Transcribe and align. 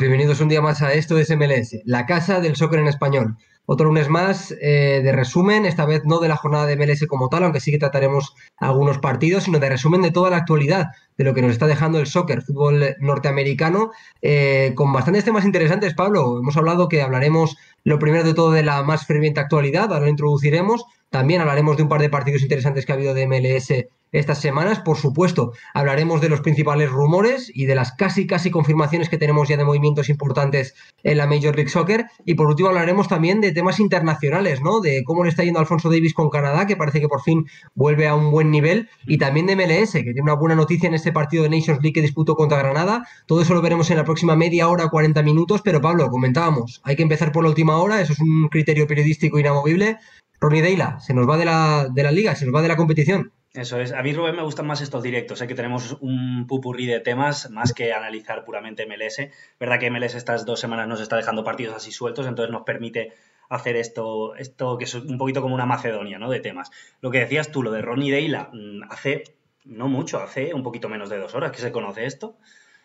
Bienvenidos 0.00 0.40
un 0.40 0.48
día 0.48 0.62
más 0.62 0.80
a 0.80 0.92
Esto 0.92 1.18
es 1.18 1.28
MLS, 1.28 1.80
la 1.84 2.06
casa 2.06 2.40
del 2.40 2.54
soccer 2.54 2.78
en 2.78 2.86
español. 2.86 3.36
Otro 3.70 3.84
lunes 3.84 4.08
más 4.08 4.54
eh, 4.62 5.02
de 5.04 5.12
resumen, 5.12 5.66
esta 5.66 5.84
vez 5.84 6.00
no 6.06 6.20
de 6.20 6.28
la 6.28 6.36
jornada 6.36 6.64
de 6.64 6.74
MLS 6.74 7.06
como 7.06 7.28
tal, 7.28 7.44
aunque 7.44 7.60
sí 7.60 7.70
que 7.70 7.76
trataremos 7.76 8.34
algunos 8.56 8.96
partidos, 8.96 9.44
sino 9.44 9.58
de 9.58 9.68
resumen 9.68 10.00
de 10.00 10.10
toda 10.10 10.30
la 10.30 10.38
actualidad, 10.38 10.86
de 11.18 11.24
lo 11.24 11.34
que 11.34 11.42
nos 11.42 11.50
está 11.50 11.66
dejando 11.66 12.00
el 12.00 12.06
soccer, 12.06 12.40
fútbol 12.40 12.96
norteamericano, 12.98 13.90
eh, 14.22 14.72
con 14.74 14.90
bastantes 14.90 15.26
temas 15.26 15.44
interesantes, 15.44 15.92
Pablo. 15.92 16.38
Hemos 16.38 16.56
hablado 16.56 16.88
que 16.88 17.02
hablaremos 17.02 17.58
lo 17.84 17.98
primero 17.98 18.24
de 18.24 18.32
todo 18.32 18.52
de 18.52 18.62
la 18.62 18.82
más 18.84 19.04
ferviente 19.04 19.40
actualidad, 19.40 19.92
ahora 19.92 20.06
lo 20.06 20.08
introduciremos. 20.08 20.86
También 21.10 21.42
hablaremos 21.42 21.76
de 21.76 21.82
un 21.82 21.90
par 21.90 22.00
de 22.00 22.08
partidos 22.08 22.40
interesantes 22.40 22.86
que 22.86 22.92
ha 22.92 22.94
habido 22.94 23.12
de 23.12 23.26
MLS 23.26 23.86
estas 24.12 24.40
semanas. 24.40 24.80
Por 24.80 24.96
supuesto, 24.96 25.52
hablaremos 25.74 26.20
de 26.20 26.28
los 26.28 26.40
principales 26.40 26.90
rumores 26.90 27.50
y 27.52 27.66
de 27.66 27.74
las 27.74 27.92
casi 27.92 28.26
casi 28.26 28.50
confirmaciones 28.50 29.08
que 29.08 29.18
tenemos 29.18 29.48
ya 29.48 29.56
de 29.56 29.64
movimientos 29.64 30.08
importantes 30.08 30.74
en 31.02 31.18
la 31.18 31.26
Major 31.26 31.54
League 31.54 31.70
Soccer. 31.70 32.06
Y 32.24 32.34
por 32.34 32.46
último 32.46 32.68
hablaremos 32.68 33.08
también 33.08 33.40
de 33.40 33.52
temas 33.58 33.80
internacionales, 33.80 34.62
¿no? 34.62 34.80
De 34.80 35.02
cómo 35.04 35.24
le 35.24 35.30
está 35.30 35.42
yendo 35.42 35.58
Alfonso 35.58 35.90
Davis 35.90 36.14
con 36.14 36.30
Canadá, 36.30 36.66
que 36.68 36.76
parece 36.76 37.00
que 37.00 37.08
por 37.08 37.22
fin 37.22 37.46
vuelve 37.74 38.06
a 38.06 38.14
un 38.14 38.30
buen 38.30 38.52
nivel. 38.52 38.88
Y 39.04 39.18
también 39.18 39.46
de 39.46 39.56
MLS, 39.56 39.92
que 39.92 40.04
tiene 40.04 40.22
una 40.22 40.34
buena 40.34 40.54
noticia 40.54 40.86
en 40.86 40.94
este 40.94 41.10
partido 41.10 41.42
de 41.42 41.50
Nations 41.50 41.80
League 41.82 41.92
que 41.92 42.00
disputó 42.00 42.36
contra 42.36 42.58
Granada. 42.58 43.04
Todo 43.26 43.42
eso 43.42 43.54
lo 43.54 43.62
veremos 43.62 43.90
en 43.90 43.96
la 43.96 44.04
próxima 44.04 44.36
media 44.36 44.68
hora, 44.68 44.88
40 44.88 45.22
minutos. 45.24 45.60
Pero 45.62 45.80
Pablo, 45.80 46.08
comentábamos, 46.08 46.80
hay 46.84 46.94
que 46.94 47.02
empezar 47.02 47.32
por 47.32 47.42
la 47.42 47.50
última 47.50 47.78
hora, 47.78 48.00
eso 48.00 48.12
es 48.12 48.20
un 48.20 48.48
criterio 48.48 48.86
periodístico 48.86 49.40
inamovible. 49.40 49.98
Ronnie 50.40 50.62
Deila, 50.62 51.00
se 51.00 51.14
nos 51.14 51.28
va 51.28 51.36
de 51.36 51.44
la, 51.44 51.88
de 51.92 52.02
la 52.04 52.12
liga, 52.12 52.36
se 52.36 52.44
nos 52.44 52.54
va 52.54 52.62
de 52.62 52.68
la 52.68 52.76
competición. 52.76 53.32
Eso 53.54 53.80
es. 53.80 53.92
A 53.92 54.02
mí, 54.02 54.12
Rubén, 54.12 54.36
me 54.36 54.42
gustan 54.42 54.66
más 54.66 54.82
estos 54.82 55.02
directos. 55.02 55.38
Sé 55.38 55.48
que 55.48 55.54
tenemos 55.54 55.96
un 56.00 56.46
pupurrí 56.46 56.86
de 56.86 57.00
temas 57.00 57.50
más 57.50 57.72
que 57.72 57.92
analizar 57.92 58.44
puramente 58.44 58.86
MLS. 58.86 59.30
Verdad 59.58 59.80
que 59.80 59.90
MLS 59.90 60.14
estas 60.14 60.44
dos 60.44 60.60
semanas 60.60 60.86
nos 60.86 61.00
está 61.00 61.16
dejando 61.16 61.44
partidos 61.44 61.74
así 61.74 61.90
sueltos, 61.90 62.26
entonces 62.26 62.52
nos 62.52 62.62
permite 62.62 63.14
hacer 63.48 63.76
esto, 63.76 64.34
esto 64.36 64.78
que 64.78 64.84
es 64.84 64.94
un 64.94 65.18
poquito 65.18 65.42
como 65.42 65.54
una 65.54 65.66
Macedonia, 65.66 66.18
¿no? 66.18 66.30
De 66.30 66.40
temas. 66.40 66.70
Lo 67.00 67.10
que 67.10 67.20
decías 67.20 67.50
tú, 67.50 67.62
lo 67.62 67.70
de 67.70 67.82
Ronnie 67.82 68.12
Deila, 68.12 68.50
mm, 68.52 68.82
hace 68.90 69.24
no 69.64 69.88
mucho, 69.88 70.18
hace 70.20 70.54
un 70.54 70.62
poquito 70.62 70.88
menos 70.88 71.10
de 71.10 71.18
dos 71.18 71.34
horas 71.34 71.52
que 71.52 71.60
se 71.60 71.72
conoce 71.72 72.06
esto. 72.06 72.36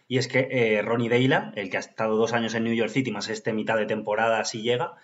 Y 0.07 0.17
es 0.17 0.27
que 0.27 0.47
eh, 0.51 0.81
Ronnie 0.81 1.09
Deila, 1.09 1.53
el 1.55 1.69
que 1.69 1.77
ha 1.77 1.79
estado 1.79 2.17
dos 2.17 2.33
años 2.33 2.53
en 2.55 2.65
New 2.65 2.73
York 2.73 2.91
City, 2.91 3.11
más 3.11 3.29
este 3.29 3.53
mitad 3.53 3.77
de 3.77 3.85
temporada 3.85 4.43
si 4.43 4.61
llega, 4.61 4.95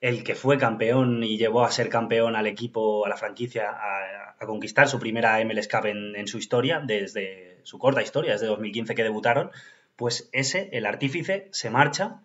el 0.00 0.22
que 0.22 0.36
fue 0.36 0.58
campeón 0.58 1.24
y 1.24 1.38
llevó 1.38 1.64
a 1.64 1.70
ser 1.72 1.88
campeón 1.88 2.36
al 2.36 2.46
equipo, 2.46 3.04
a 3.04 3.08
la 3.08 3.16
franquicia, 3.16 3.70
a, 3.70 4.46
conquistar 4.46 4.88
su 4.88 5.00
primera 5.00 5.44
MLS 5.44 5.66
Cup 5.66 5.86
en, 5.86 6.28
su 6.28 6.38
historia, 6.38 6.80
desde 6.84 7.58
su 7.64 7.78
corta 7.78 8.02
historia, 8.02 8.32
desde 8.32 8.46
2015 8.46 8.94
que 8.94 9.02
debutaron, 9.02 9.50
pues 9.96 10.28
ese, 10.30 10.68
el 10.72 10.86
artífice, 10.86 11.48
se 11.50 11.70
marcha, 11.70 12.22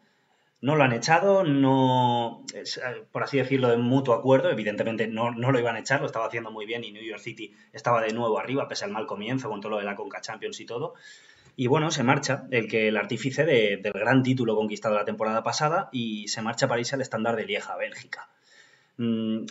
no 0.64 0.78
lo 0.78 0.84
han 0.86 0.94
echado, 0.94 1.44
no, 1.44 2.46
por 3.12 3.24
así 3.24 3.38
decirlo, 3.38 3.68
de 3.68 3.76
mutuo 3.76 4.14
acuerdo, 4.14 4.50
evidentemente 4.50 5.08
no, 5.08 5.32
no, 5.32 5.52
lo 5.52 5.60
iban 5.60 5.76
a 5.76 5.80
echar, 5.80 6.00
lo 6.00 6.06
estaba 6.06 6.28
haciendo 6.28 6.52
muy 6.52 6.66
bien 6.66 6.86
y 6.86 6.92
New 6.94 7.04
York 7.04 7.20
City 7.20 7.54
estaba 7.74 8.02
de 8.02 8.14
nuevo 8.14 8.40
arriba, 8.40 8.70
pese 8.70 8.86
al 8.86 8.92
mal 8.92 9.06
comienzo 9.06 9.50
con 9.50 9.60
todo 9.60 9.72
lo 9.72 9.78
de 9.80 9.84
la 9.84 9.98
Conca 9.98 10.22
Champions 10.22 10.62
y 10.62 10.66
todo, 10.66 10.94
y 11.58 11.68
bueno, 11.68 11.92
se 11.92 12.04
marcha 12.04 12.48
el 12.50 12.70
que 12.70 12.88
el 12.88 12.96
artífice 12.96 13.44
del 13.44 13.92
gran 13.92 14.24
título 14.24 14.56
conquistado 14.56 14.96
la 14.96 15.04
temporada 15.04 15.44
pasada 15.44 15.90
y 15.92 16.30
se 16.30 16.42
marcha 16.42 16.70
para 16.70 16.80
irse 16.80 16.96
al 16.96 17.02
estándar 17.02 17.36
de 17.36 17.46
Lieja, 17.46 17.76
Bélgica. 17.76 18.30
Mm, 18.96 19.44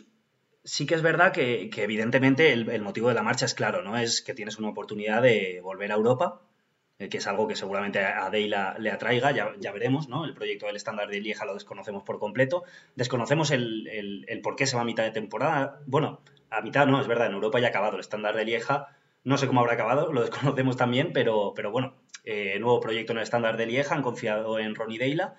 sí 0.64 0.86
que 0.86 0.94
es 0.94 1.02
verdad 1.02 1.32
que, 1.32 1.68
evidentemente 1.76 2.54
el, 2.54 2.80
motivo 2.80 3.08
de 3.08 3.14
la 3.14 3.22
marcha 3.22 3.44
es 3.44 3.52
claro, 3.52 3.82
¿no? 3.82 3.98
Es 3.98 4.22
que 4.22 4.32
tienes 4.32 4.58
una 4.58 4.70
oportunidad 4.70 5.20
de 5.20 5.60
volver 5.62 5.92
a 5.92 5.96
Europa, 5.96 6.40
eh, 6.40 6.51
que 6.98 7.18
es 7.18 7.26
algo 7.26 7.48
que 7.48 7.56
seguramente 7.56 7.98
a 7.98 8.30
Deila 8.30 8.76
le 8.78 8.90
atraiga, 8.90 9.32
ya, 9.32 9.52
ya, 9.58 9.72
veremos, 9.72 10.08
¿no? 10.08 10.24
El 10.24 10.34
proyecto 10.34 10.66
del 10.66 10.76
estándar 10.76 11.08
de 11.08 11.20
Lieja 11.20 11.44
lo 11.44 11.54
desconocemos 11.54 12.04
por 12.04 12.18
completo. 12.18 12.64
Desconocemos 12.94 13.50
el, 13.50 14.24
el 14.28 14.40
por 14.40 14.56
qué 14.56 14.66
se 14.66 14.76
va 14.76 14.82
a 14.82 14.84
mitad 14.84 15.02
de 15.02 15.10
temporada. 15.10 15.80
Bueno, 15.86 16.20
a 16.50 16.60
mitad 16.60 16.86
no, 16.86 17.00
es 17.00 17.08
verdad, 17.08 17.26
en 17.26 17.34
Europa 17.34 17.58
ya 17.58 17.66
ha 17.66 17.70
acabado 17.70 17.94
el 17.94 18.00
estándar 18.00 18.36
de 18.36 18.44
Lieja 18.44 18.96
no 19.24 19.38
sé 19.38 19.46
cómo 19.46 19.60
habrá 19.60 19.74
acabado, 19.74 20.12
lo 20.12 20.22
desconocemos 20.22 20.76
también, 20.76 21.12
pero, 21.12 21.52
pero 21.54 21.70
bueno, 21.70 21.94
eh, 22.24 22.58
nuevo 22.58 22.80
proyecto 22.80 23.12
en 23.12 23.18
el 23.18 23.24
estándar 23.24 23.56
de 23.56 23.66
Lieja, 23.66 23.94
han 23.94 24.02
confiado 24.02 24.58
en 24.58 24.74
Ronnie 24.74 24.98
Deila. 24.98 25.36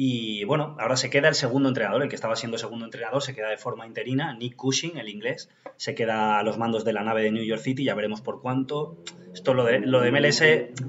Y 0.00 0.44
bueno, 0.44 0.76
ahora 0.78 0.96
se 0.96 1.10
queda 1.10 1.26
el 1.26 1.34
segundo 1.34 1.68
entrenador, 1.68 2.00
el 2.04 2.08
que 2.08 2.14
estaba 2.14 2.36
siendo 2.36 2.56
segundo 2.56 2.84
entrenador, 2.84 3.20
se 3.20 3.34
queda 3.34 3.48
de 3.48 3.58
forma 3.58 3.84
interina. 3.84 4.32
Nick 4.32 4.54
Cushing, 4.54 4.96
el 4.96 5.08
inglés, 5.08 5.50
se 5.76 5.96
queda 5.96 6.38
a 6.38 6.44
los 6.44 6.56
mandos 6.56 6.84
de 6.84 6.92
la 6.92 7.02
nave 7.02 7.24
de 7.24 7.32
New 7.32 7.42
York 7.42 7.60
City, 7.60 7.82
ya 7.82 7.96
veremos 7.96 8.20
por 8.20 8.40
cuánto. 8.40 8.96
Esto 9.34 9.54
lo 9.54 9.64
de, 9.64 9.80
lo 9.80 10.00
de 10.00 10.12
MLS 10.12 10.40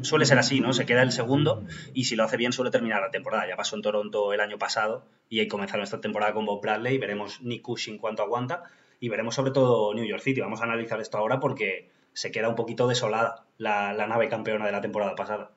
suele 0.07 0.27
ser 0.27 0.37
así, 0.37 0.59
¿no? 0.59 0.73
Se 0.73 0.85
queda 0.85 1.01
el 1.01 1.11
segundo 1.11 1.63
y 1.95 2.03
si 2.03 2.15
lo 2.15 2.23
hace 2.23 2.37
bien 2.37 2.53
suele 2.53 2.69
terminar 2.69 3.01
la 3.01 3.09
temporada. 3.09 3.47
Ya 3.49 3.55
pasó 3.55 3.75
en 3.75 3.81
Toronto 3.81 4.31
el 4.31 4.41
año 4.41 4.59
pasado 4.59 5.03
y 5.27 5.39
ahí 5.39 5.47
comenzaron 5.47 5.83
esta 5.83 5.99
temporada 5.99 6.35
con 6.35 6.45
Bob 6.45 6.61
Bradley. 6.61 6.99
Veremos 6.99 7.41
Nick 7.41 7.63
Cushing 7.63 7.97
cuánto 7.97 8.21
aguanta 8.21 8.61
y 8.99 9.09
veremos 9.09 9.33
sobre 9.33 9.49
todo 9.49 9.91
New 9.95 10.05
York 10.05 10.21
City. 10.21 10.39
Vamos 10.39 10.61
a 10.61 10.65
analizar 10.65 11.01
esto 11.01 11.17
ahora 11.17 11.39
porque 11.39 11.89
se 12.13 12.29
queda 12.29 12.47
un 12.47 12.55
poquito 12.55 12.87
desolada 12.87 13.47
la, 13.57 13.91
nave 14.05 14.29
campeona 14.29 14.67
de 14.67 14.71
la 14.71 14.81
temporada 14.81 15.15
pasada. 15.15 15.49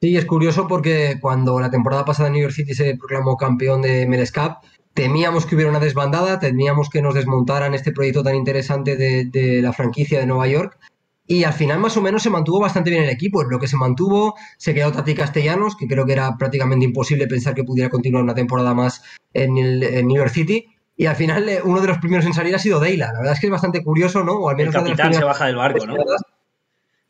Sí, 0.00 0.16
es 0.16 0.24
curioso 0.24 0.66
porque 0.66 1.18
cuando 1.20 1.60
la 1.60 1.70
temporada 1.70 2.06
pasada 2.06 2.30
New 2.30 2.40
York 2.40 2.54
City 2.54 2.74
se 2.74 2.96
proclamó 2.96 3.36
campeón 3.36 3.82
de 3.82 4.06
MLS 4.06 4.32
Cup, 4.32 4.56
temíamos 4.94 5.44
que 5.44 5.54
hubiera 5.54 5.70
una 5.70 5.78
desbandada, 5.78 6.38
temíamos 6.38 6.88
que 6.88 7.02
nos 7.02 7.14
desmontaran 7.14 7.74
este 7.74 7.92
proyecto 7.92 8.22
tan 8.22 8.34
interesante 8.34 8.96
de, 8.96 9.60
la 9.62 9.74
franquicia 9.74 10.18
de 10.18 10.26
Nueva 10.26 10.46
York. 10.46 10.78
Y 11.26 11.44
al 11.44 11.52
final 11.52 11.78
más 11.78 11.96
o 11.96 12.02
menos 12.02 12.22
se 12.22 12.30
mantuvo 12.30 12.60
bastante 12.60 12.90
bien 12.90 13.04
el 13.04 13.10
equipo. 13.10 13.44
Lo 13.44 13.58
que 13.58 13.68
se 13.68 13.76
mantuvo, 13.76 14.34
se 14.56 14.74
quedó 14.74 14.90
Tati 14.90 15.14
Castellanos, 15.14 15.76
que 15.76 15.86
creo 15.86 16.06
que 16.06 16.14
era 16.14 16.36
prácticamente 16.36 16.86
imposible 16.86 17.28
pensar 17.28 17.54
que 17.54 17.62
pudiera 17.62 17.88
continuar 17.90 18.24
una 18.24 18.34
temporada 18.34 18.74
más 18.74 19.02
en, 19.32 19.58
el, 19.58 19.82
en 19.82 20.08
New 20.08 20.16
York 20.16 20.32
City. 20.32 20.66
Y 20.96 21.06
al 21.06 21.14
final 21.14 21.48
eh, 21.48 21.60
uno 21.62 21.80
de 21.80 21.86
los 21.86 21.98
primeros 21.98 22.26
en 22.26 22.32
salir 22.32 22.54
ha 22.54 22.58
sido 22.58 22.80
Deila. 22.80 23.12
La 23.12 23.18
verdad 23.18 23.34
es 23.34 23.40
que 23.40 23.46
es 23.46 23.52
bastante 23.52 23.84
curioso, 23.84 24.24
¿no? 24.24 24.32
O 24.32 24.48
al 24.48 24.56
menos 24.56 24.74
el 24.74 24.82
capitán 24.82 25.14
se 25.14 25.22
baja 25.22 25.46
del 25.46 25.56
barco, 25.56 25.86
¿no? 25.86 25.94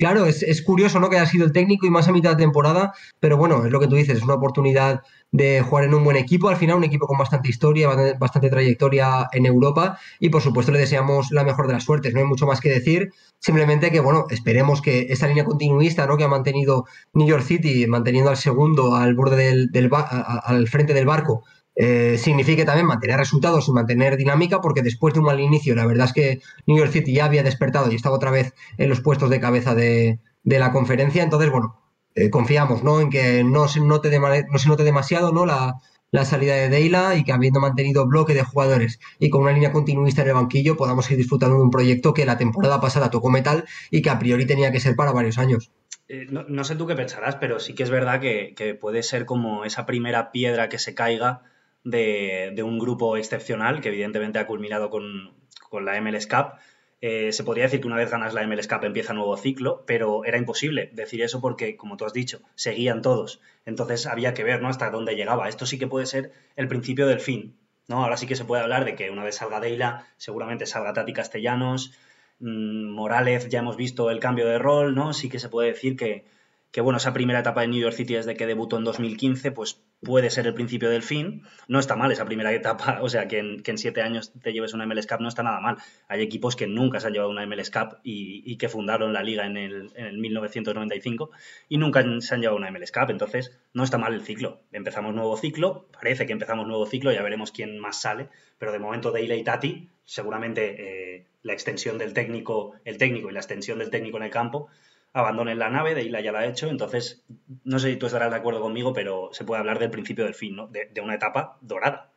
Claro, 0.00 0.24
es, 0.24 0.62
curioso, 0.62 0.98
¿no? 0.98 1.10
Que 1.10 1.16
haya 1.18 1.26
sido 1.30 1.44
el 1.44 1.52
técnico 1.52 1.84
y 1.86 1.90
más 1.90 2.08
a 2.08 2.12
mitad 2.12 2.30
de 2.30 2.42
temporada, 2.42 2.94
pero 3.20 3.36
bueno, 3.36 3.66
es 3.66 3.70
lo 3.70 3.78
que 3.80 3.86
tú 3.86 3.96
dices, 3.96 4.16
es 4.16 4.24
una 4.24 4.32
oportunidad 4.32 5.02
de 5.30 5.60
jugar 5.60 5.84
en 5.84 5.92
un 5.92 6.04
buen 6.04 6.16
equipo, 6.16 6.48
al 6.48 6.56
final 6.56 6.78
un 6.78 6.84
equipo 6.84 7.06
con 7.06 7.18
bastante 7.18 7.50
historia, 7.50 7.86
bastante 8.18 8.48
trayectoria 8.48 9.28
en 9.30 9.44
Europa 9.44 9.98
y 10.18 10.30
por 10.30 10.40
supuesto 10.40 10.72
le 10.72 10.78
deseamos 10.78 11.30
la 11.32 11.44
mejor 11.44 11.66
de 11.66 11.74
las 11.74 11.84
suertes, 11.84 12.14
no 12.14 12.20
hay 12.20 12.24
mucho 12.24 12.46
más 12.46 12.62
que 12.62 12.70
decir, 12.70 13.12
simplemente 13.40 13.90
que 13.90 14.00
bueno, 14.00 14.24
esperemos 14.30 14.80
que 14.80 15.08
esa 15.10 15.28
línea 15.28 15.44
continuista, 15.44 16.06
¿no? 16.06 16.16
Que 16.16 16.24
ha 16.24 16.28
mantenido 16.28 16.86
New 17.12 17.28
York 17.28 17.42
City, 17.42 17.86
manteniendo 17.86 18.30
al 18.30 18.38
segundo 18.38 18.94
al 18.96 19.14
borde 19.14 19.36
del, 19.36 19.70
del 19.70 19.90
al 19.92 20.66
frente 20.66 20.94
del 20.94 21.04
barco, 21.04 21.44
eh, 21.76 22.18
signifique 22.18 22.64
también 22.64 22.86
mantener 22.86 23.16
resultados 23.18 23.68
y 23.68 23.72
mantener 23.72 24.16
dinámica, 24.16 24.60
porque 24.60 24.82
después 24.82 25.14
de 25.14 25.20
un 25.20 25.26
mal 25.26 25.40
inicio, 25.40 25.74
la 25.74 25.86
verdad 25.86 26.06
es 26.06 26.12
que 26.12 26.40
New 26.66 26.76
York 26.76 26.92
City 26.92 27.14
ya 27.14 27.26
había 27.26 27.42
despertado 27.42 27.90
y 27.90 27.94
estaba 27.94 28.16
otra 28.16 28.30
vez 28.30 28.54
en 28.76 28.88
los 28.88 29.00
puestos 29.00 29.30
de 29.30 29.40
cabeza 29.40 29.74
de, 29.74 30.18
la 30.44 30.72
conferencia. 30.72 31.22
Entonces, 31.22 31.50
bueno, 31.50 31.80
eh, 32.14 32.28
confiamos 32.30 32.82
¿no? 32.82 33.00
en 33.00 33.10
que 33.10 33.44
no 33.44 33.68
se 33.68 33.80
note, 33.80 34.10
no 34.18 34.58
se 34.58 34.68
note 34.68 34.84
demasiado 34.84 35.32
¿no? 35.32 35.46
la, 35.46 35.80
salida 36.24 36.54
de 36.54 36.68
Deila 36.68 37.14
y 37.14 37.22
que 37.22 37.32
habiendo 37.32 37.60
mantenido 37.60 38.06
bloque 38.06 38.34
de 38.34 38.42
jugadores 38.42 38.98
y 39.20 39.30
con 39.30 39.42
una 39.42 39.52
línea 39.52 39.70
continuista 39.70 40.22
en 40.22 40.28
el 40.28 40.34
banquillo 40.34 40.76
podamos 40.76 41.08
ir 41.10 41.16
disfrutando 41.16 41.54
de 41.54 41.62
un 41.62 41.70
proyecto 41.70 42.12
que 42.12 42.26
la 42.26 42.36
temporada 42.36 42.80
pasada 42.80 43.10
tocó 43.10 43.30
metal 43.30 43.64
y 43.92 44.02
que 44.02 44.10
a 44.10 44.18
priori 44.18 44.44
tenía 44.44 44.72
que 44.72 44.80
ser 44.80 44.96
para 44.96 45.12
varios 45.12 45.38
años. 45.38 45.70
Eh, 46.08 46.26
no, 46.28 46.64
sé 46.64 46.74
tú 46.74 46.88
qué 46.88 46.96
pensarás, 46.96 47.36
pero 47.36 47.60
sí 47.60 47.74
que 47.74 47.84
es 47.84 47.90
verdad 47.90 48.20
que 48.20 48.76
puede 48.80 49.04
ser 49.04 49.24
como 49.24 49.64
esa 49.64 49.86
primera 49.86 50.32
piedra 50.32 50.68
que 50.68 50.80
se 50.80 50.94
caiga 50.94 51.42
de, 51.84 52.62
un 52.62 52.78
grupo 52.78 53.16
excepcional 53.16 53.80
que 53.80 53.88
evidentemente 53.88 54.38
ha 54.38 54.46
culminado 54.46 54.90
con, 54.90 55.34
la 55.72 56.00
MLS 56.00 56.26
Cup. 56.26 56.54
Eh, 57.00 57.32
se 57.32 57.44
podría 57.44 57.64
decir 57.64 57.80
que 57.80 57.86
una 57.86 57.96
vez 57.96 58.10
ganas 58.10 58.34
la 58.34 58.46
MLS 58.46 58.68
Cup 58.68 58.84
empieza 58.84 59.12
un 59.12 59.18
nuevo 59.18 59.36
ciclo, 59.36 59.84
pero 59.86 60.24
era 60.24 60.36
imposible 60.36 60.90
decir 60.92 61.22
eso 61.22 61.40
porque, 61.40 61.76
como 61.76 61.96
tú 61.96 62.04
has 62.04 62.12
dicho, 62.12 62.42
seguían 62.54 63.00
todos. 63.00 63.40
Entonces 63.64 64.06
había 64.06 64.34
que 64.34 64.44
ver 64.44 64.60
¿no? 64.60 64.68
hasta 64.68 64.90
dónde 64.90 65.16
llegaba. 65.16 65.48
Esto 65.48 65.64
sí 65.64 65.78
que 65.78 65.86
puede 65.86 66.06
ser 66.06 66.32
el 66.56 66.68
principio 66.68 67.06
del 67.06 67.20
fin. 67.20 67.56
¿no? 67.88 68.04
Ahora 68.04 68.16
sí 68.16 68.26
que 68.26 68.36
se 68.36 68.44
puede 68.44 68.62
hablar 68.62 68.84
de 68.84 68.94
que 68.94 69.10
una 69.10 69.24
vez 69.24 69.36
salga 69.36 69.60
Deila, 69.60 70.06
seguramente 70.16 70.66
salga 70.66 70.92
Tati 70.92 71.12
Castellanos, 71.12 71.92
mm, 72.40 72.90
Morales, 72.90 73.48
ya 73.48 73.60
hemos 73.60 73.76
visto 73.76 74.10
el 74.10 74.20
cambio 74.20 74.46
de 74.46 74.58
rol, 74.58 74.94
¿no? 74.94 75.12
Sí 75.12 75.28
que 75.28 75.38
se 75.38 75.48
puede 75.48 75.68
decir 75.68 75.96
que, 75.96 76.24
que 76.72 76.80
bueno, 76.80 76.98
esa 76.98 77.12
primera 77.12 77.40
etapa 77.40 77.62
de 77.62 77.68
New 77.68 77.80
York 77.80 77.94
City 77.94 78.14
desde 78.14 78.36
que 78.36 78.46
debutó 78.46 78.78
en 78.78 78.84
2015, 78.84 79.50
pues 79.50 79.82
puede 80.02 80.30
ser 80.30 80.46
el 80.46 80.54
principio 80.54 80.88
del 80.88 81.02
fin. 81.02 81.42
No 81.66 81.80
está 81.80 81.96
mal 81.96 82.12
esa 82.12 82.24
primera 82.24 82.52
etapa, 82.54 83.00
o 83.02 83.08
sea, 83.08 83.26
que 83.26 83.38
en, 83.38 83.78
siete 83.78 84.02
años 84.02 84.32
te 84.40 84.52
lleves 84.52 84.72
una 84.72 84.86
MLS 84.86 85.06
Cup 85.06 85.20
no 85.20 85.28
está 85.28 85.42
nada 85.42 85.60
mal. 85.60 85.78
Hay 86.08 86.22
equipos 86.22 86.54
que 86.54 86.68
nunca 86.68 87.00
se 87.00 87.08
han 87.08 87.12
llevado 87.12 87.30
una 87.30 87.44
MLS 87.46 87.70
Cup 87.70 87.98
y, 88.04 88.56
que 88.56 88.68
fundaron 88.68 89.12
la 89.12 89.22
liga 89.22 89.46
en 89.46 89.56
el, 89.56 89.90
en 89.94 90.06
el, 90.06 90.18
1995 90.18 91.30
y 91.68 91.78
nunca 91.78 92.04
se 92.20 92.34
han 92.34 92.40
llevado 92.40 92.58
una 92.58 92.70
MLS 92.70 92.92
Cup, 92.92 93.10
entonces 93.10 93.58
no 93.72 93.82
está 93.82 93.98
mal 93.98 94.14
el 94.14 94.22
ciclo. 94.22 94.60
Empezamos 94.70 95.14
nuevo 95.14 95.36
ciclo, 95.36 95.88
parece 95.92 96.26
que 96.26 96.32
empezamos 96.32 96.66
nuevo 96.66 96.86
ciclo, 96.86 97.10
ya 97.10 97.22
veremos 97.22 97.52
quién 97.52 97.78
más 97.78 98.00
sale, 98.00 98.28
pero 98.58 98.70
de 98.70 98.78
momento 98.78 99.12
Deila 99.12 99.34
y 99.34 99.42
Tati, 99.42 99.88
seguramente 100.04 101.14
eh, 101.14 101.26
la 101.42 101.52
extensión 101.52 101.98
del 101.98 102.12
técnico, 102.12 102.74
el 102.84 102.98
técnico 102.98 103.30
y 103.30 103.32
la 103.32 103.40
extensión 103.40 103.78
del 103.78 103.90
técnico 103.90 104.18
en 104.18 104.24
el 104.24 104.30
campo 104.30 104.68
abandonen 105.12 105.58
la 105.58 105.70
nave, 105.70 105.94
de 105.94 106.04
Isla 106.04 106.20
ya 106.20 106.32
la 106.32 106.40
ha 106.40 106.46
hecho, 106.46 106.68
entonces 106.68 107.24
no 107.64 107.78
sé 107.78 107.90
si 107.90 107.96
tú 107.96 108.06
estarás 108.06 108.30
de 108.30 108.36
acuerdo 108.36 108.60
conmigo, 108.60 108.92
pero 108.92 109.30
se 109.32 109.44
puede 109.44 109.60
hablar 109.60 109.78
del 109.78 109.90
principio 109.90 110.24
del 110.24 110.34
fin, 110.34 110.56
¿no? 110.56 110.68
de, 110.68 110.88
una 111.02 111.14
etapa 111.14 111.58
dorada. 111.60 112.12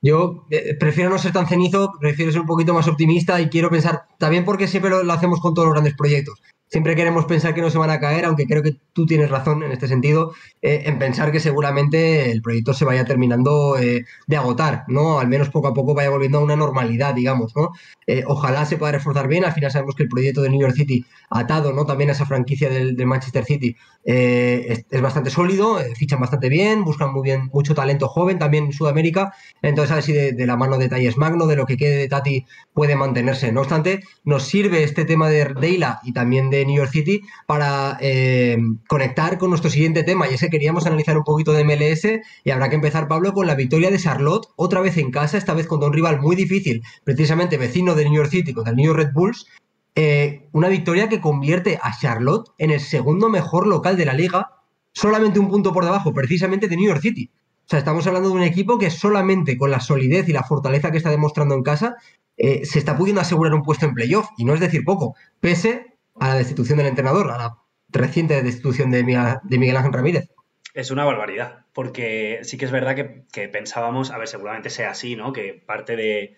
Yo 0.00 0.46
eh, 0.50 0.76
prefiero 0.78 1.10
no 1.10 1.18
ser 1.18 1.32
tan 1.32 1.48
cenizo, 1.48 1.92
prefiero 2.00 2.30
ser 2.30 2.42
un 2.42 2.46
poquito 2.46 2.74
más 2.74 2.86
optimista 2.86 3.40
y 3.40 3.48
quiero 3.48 3.70
pensar, 3.70 4.02
también 4.18 4.44
porque 4.44 4.68
siempre 4.68 4.90
lo 4.90 5.12
hacemos 5.12 5.40
con 5.40 5.54
todos 5.54 5.66
los 5.66 5.74
grandes 5.74 5.94
proyectos 5.94 6.40
siempre 6.68 6.94
queremos 6.94 7.24
pensar 7.24 7.54
que 7.54 7.60
no 7.60 7.70
se 7.70 7.78
van 7.78 7.90
a 7.90 7.98
caer, 7.98 8.24
aunque 8.24 8.46
creo 8.46 8.62
que 8.62 8.76
tú 8.92 9.06
tienes 9.06 9.30
razón 9.30 9.62
en 9.62 9.72
este 9.72 9.88
sentido, 9.88 10.32
eh, 10.62 10.82
en 10.86 10.98
pensar 10.98 11.32
que 11.32 11.40
seguramente 11.40 12.30
el 12.30 12.42
proyecto 12.42 12.74
se 12.74 12.84
vaya 12.84 13.04
terminando 13.04 13.78
eh, 13.78 14.04
de 14.26 14.36
agotar, 14.36 14.84
¿no? 14.88 15.18
Al 15.18 15.28
menos 15.28 15.50
poco 15.50 15.68
a 15.68 15.74
poco 15.74 15.94
vaya 15.94 16.10
volviendo 16.10 16.38
a 16.38 16.42
una 16.42 16.56
normalidad, 16.56 17.14
digamos, 17.14 17.54
¿no? 17.56 17.70
Eh, 18.06 18.24
ojalá 18.26 18.66
se 18.66 18.76
pueda 18.76 18.92
reforzar 18.92 19.28
bien, 19.28 19.44
al 19.44 19.52
final 19.52 19.70
sabemos 19.70 19.94
que 19.94 20.02
el 20.02 20.08
proyecto 20.08 20.42
de 20.42 20.50
New 20.50 20.60
York 20.60 20.74
City, 20.74 21.04
atado, 21.30 21.72
¿no? 21.72 21.86
También 21.86 22.10
a 22.10 22.12
esa 22.12 22.26
franquicia 22.26 22.68
del, 22.68 22.96
Manchester 23.06 23.44
City, 23.44 23.76
es, 24.04 24.84
bastante 25.00 25.30
sólido, 25.30 25.78
fichan 25.94 26.20
bastante 26.20 26.48
bien, 26.48 26.84
buscan 26.84 27.12
muy 27.12 27.22
bien 27.22 27.48
mucho 27.52 27.74
talento 27.74 28.08
joven 28.08 28.38
también 28.38 28.64
en 28.66 28.72
Sudamérica, 28.72 29.32
entonces 29.62 29.92
a 29.92 29.94
ver 29.96 30.04
si 30.04 30.12
de, 30.12 30.46
la 30.46 30.56
mano 30.56 30.78
de 30.78 30.88
Talles 30.88 31.16
Magno, 31.16 31.46
de 31.46 31.56
lo 31.56 31.66
que 31.66 31.76
quede 31.76 31.96
de 31.96 32.08
Tati, 32.08 32.46
puede 32.74 32.96
mantenerse. 32.96 33.52
No 33.52 33.60
obstante, 33.60 34.02
nos 34.24 34.44
sirve 34.44 34.82
este 34.82 35.04
tema 35.04 35.28
de 35.28 35.54
Deila 35.54 36.00
y 36.02 36.12
también 36.12 36.50
de 36.50 36.57
New 36.66 36.76
York 36.76 36.90
City 36.90 37.22
para 37.46 37.98
eh, 38.00 38.58
conectar 38.88 39.38
con 39.38 39.50
nuestro 39.50 39.70
siguiente 39.70 40.02
tema. 40.02 40.28
Y 40.28 40.34
ese 40.34 40.50
queríamos 40.50 40.86
analizar 40.86 41.16
un 41.16 41.24
poquito 41.24 41.52
de 41.52 41.64
MLS 41.64 42.20
y 42.44 42.50
habrá 42.50 42.68
que 42.68 42.76
empezar, 42.76 43.08
Pablo, 43.08 43.32
con 43.32 43.46
la 43.46 43.54
victoria 43.54 43.90
de 43.90 43.98
Charlotte, 43.98 44.48
otra 44.56 44.80
vez 44.80 44.96
en 44.96 45.10
casa, 45.10 45.38
esta 45.38 45.54
vez 45.54 45.66
contra 45.66 45.88
un 45.88 45.94
rival 45.94 46.20
muy 46.20 46.36
difícil, 46.36 46.82
precisamente 47.04 47.56
vecino 47.56 47.94
de 47.94 48.04
New 48.04 48.14
York 48.14 48.30
City, 48.30 48.52
contra 48.52 48.70
el 48.70 48.76
New 48.76 48.86
York 48.86 48.98
Red 48.98 49.12
Bulls. 49.12 49.46
Eh, 49.94 50.48
una 50.52 50.68
victoria 50.68 51.08
que 51.08 51.20
convierte 51.20 51.78
a 51.82 51.96
Charlotte 51.98 52.50
en 52.58 52.70
el 52.70 52.80
segundo 52.80 53.28
mejor 53.28 53.66
local 53.66 53.96
de 53.96 54.04
la 54.04 54.12
liga, 54.12 54.52
solamente 54.92 55.40
un 55.40 55.48
punto 55.48 55.72
por 55.72 55.84
debajo, 55.84 56.14
precisamente 56.14 56.68
de 56.68 56.76
New 56.76 56.86
York 56.86 57.02
City. 57.02 57.30
O 57.68 57.70
sea, 57.70 57.80
estamos 57.80 58.06
hablando 58.06 58.30
de 58.30 58.34
un 58.34 58.42
equipo 58.42 58.78
que 58.78 58.90
solamente 58.90 59.58
con 59.58 59.70
la 59.70 59.80
solidez 59.80 60.28
y 60.28 60.32
la 60.32 60.42
fortaleza 60.42 60.90
que 60.90 60.96
está 60.96 61.10
demostrando 61.10 61.54
en 61.54 61.62
casa 61.62 61.96
eh, 62.38 62.64
se 62.64 62.78
está 62.78 62.96
pudiendo 62.96 63.20
asegurar 63.20 63.52
un 63.52 63.62
puesto 63.62 63.84
en 63.84 63.92
playoff. 63.92 64.28
Y 64.38 64.44
no 64.44 64.54
es 64.54 64.60
decir 64.60 64.84
poco, 64.84 65.16
pese 65.40 65.97
a 66.20 66.28
la 66.28 66.34
destitución 66.36 66.78
del 66.78 66.86
entrenador, 66.86 67.30
a 67.30 67.38
la 67.38 67.58
reciente 67.88 68.42
destitución 68.42 68.90
de 68.90 69.04
Miguel, 69.04 69.76
Ángel 69.76 69.92
Ramírez. 69.92 70.30
Es 70.74 70.90
una 70.90 71.04
barbaridad, 71.04 71.66
porque 71.72 72.40
sí 72.42 72.56
que 72.56 72.64
es 72.64 72.70
verdad 72.70 72.94
que, 72.94 73.48
pensábamos, 73.48 74.10
a 74.10 74.18
ver, 74.18 74.28
seguramente 74.28 74.70
sea 74.70 74.90
así, 74.90 75.16
¿no? 75.16 75.32
Que 75.32 75.54
parte 75.54 75.96
de, 75.96 76.36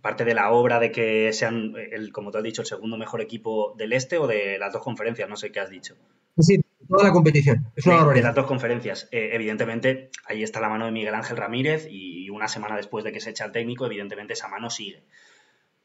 parte 0.00 0.24
de 0.24 0.34
la 0.34 0.50
obra 0.50 0.80
de 0.80 0.90
que 0.90 1.32
sean, 1.32 1.74
el, 1.92 2.12
como 2.12 2.30
tú 2.30 2.38
has 2.38 2.44
dicho, 2.44 2.62
el 2.62 2.66
segundo 2.66 2.96
mejor 2.96 3.20
equipo 3.20 3.74
del 3.76 3.92
este 3.92 4.18
o 4.18 4.26
de 4.26 4.58
las 4.58 4.72
dos 4.72 4.82
conferencias, 4.82 5.28
no 5.28 5.36
sé 5.36 5.52
qué 5.52 5.60
has 5.60 5.70
dicho. 5.70 5.94
Sí, 6.38 6.60
toda 6.88 7.04
la 7.04 7.12
competición. 7.12 7.70
Es 7.76 7.86
una 7.86 8.04
de, 8.04 8.14
de 8.14 8.22
las 8.22 8.34
dos 8.34 8.46
conferencias. 8.46 9.08
Eh, 9.12 9.30
evidentemente, 9.32 10.10
ahí 10.24 10.42
está 10.42 10.60
la 10.60 10.68
mano 10.68 10.86
de 10.86 10.92
Miguel 10.92 11.14
Ángel 11.14 11.36
Ramírez 11.36 11.86
y 11.88 12.30
una 12.30 12.48
semana 12.48 12.76
después 12.76 13.04
de 13.04 13.12
que 13.12 13.20
se 13.20 13.30
echa 13.30 13.44
el 13.44 13.52
técnico, 13.52 13.86
evidentemente 13.86 14.32
esa 14.32 14.48
mano 14.48 14.70
sigue 14.70 15.04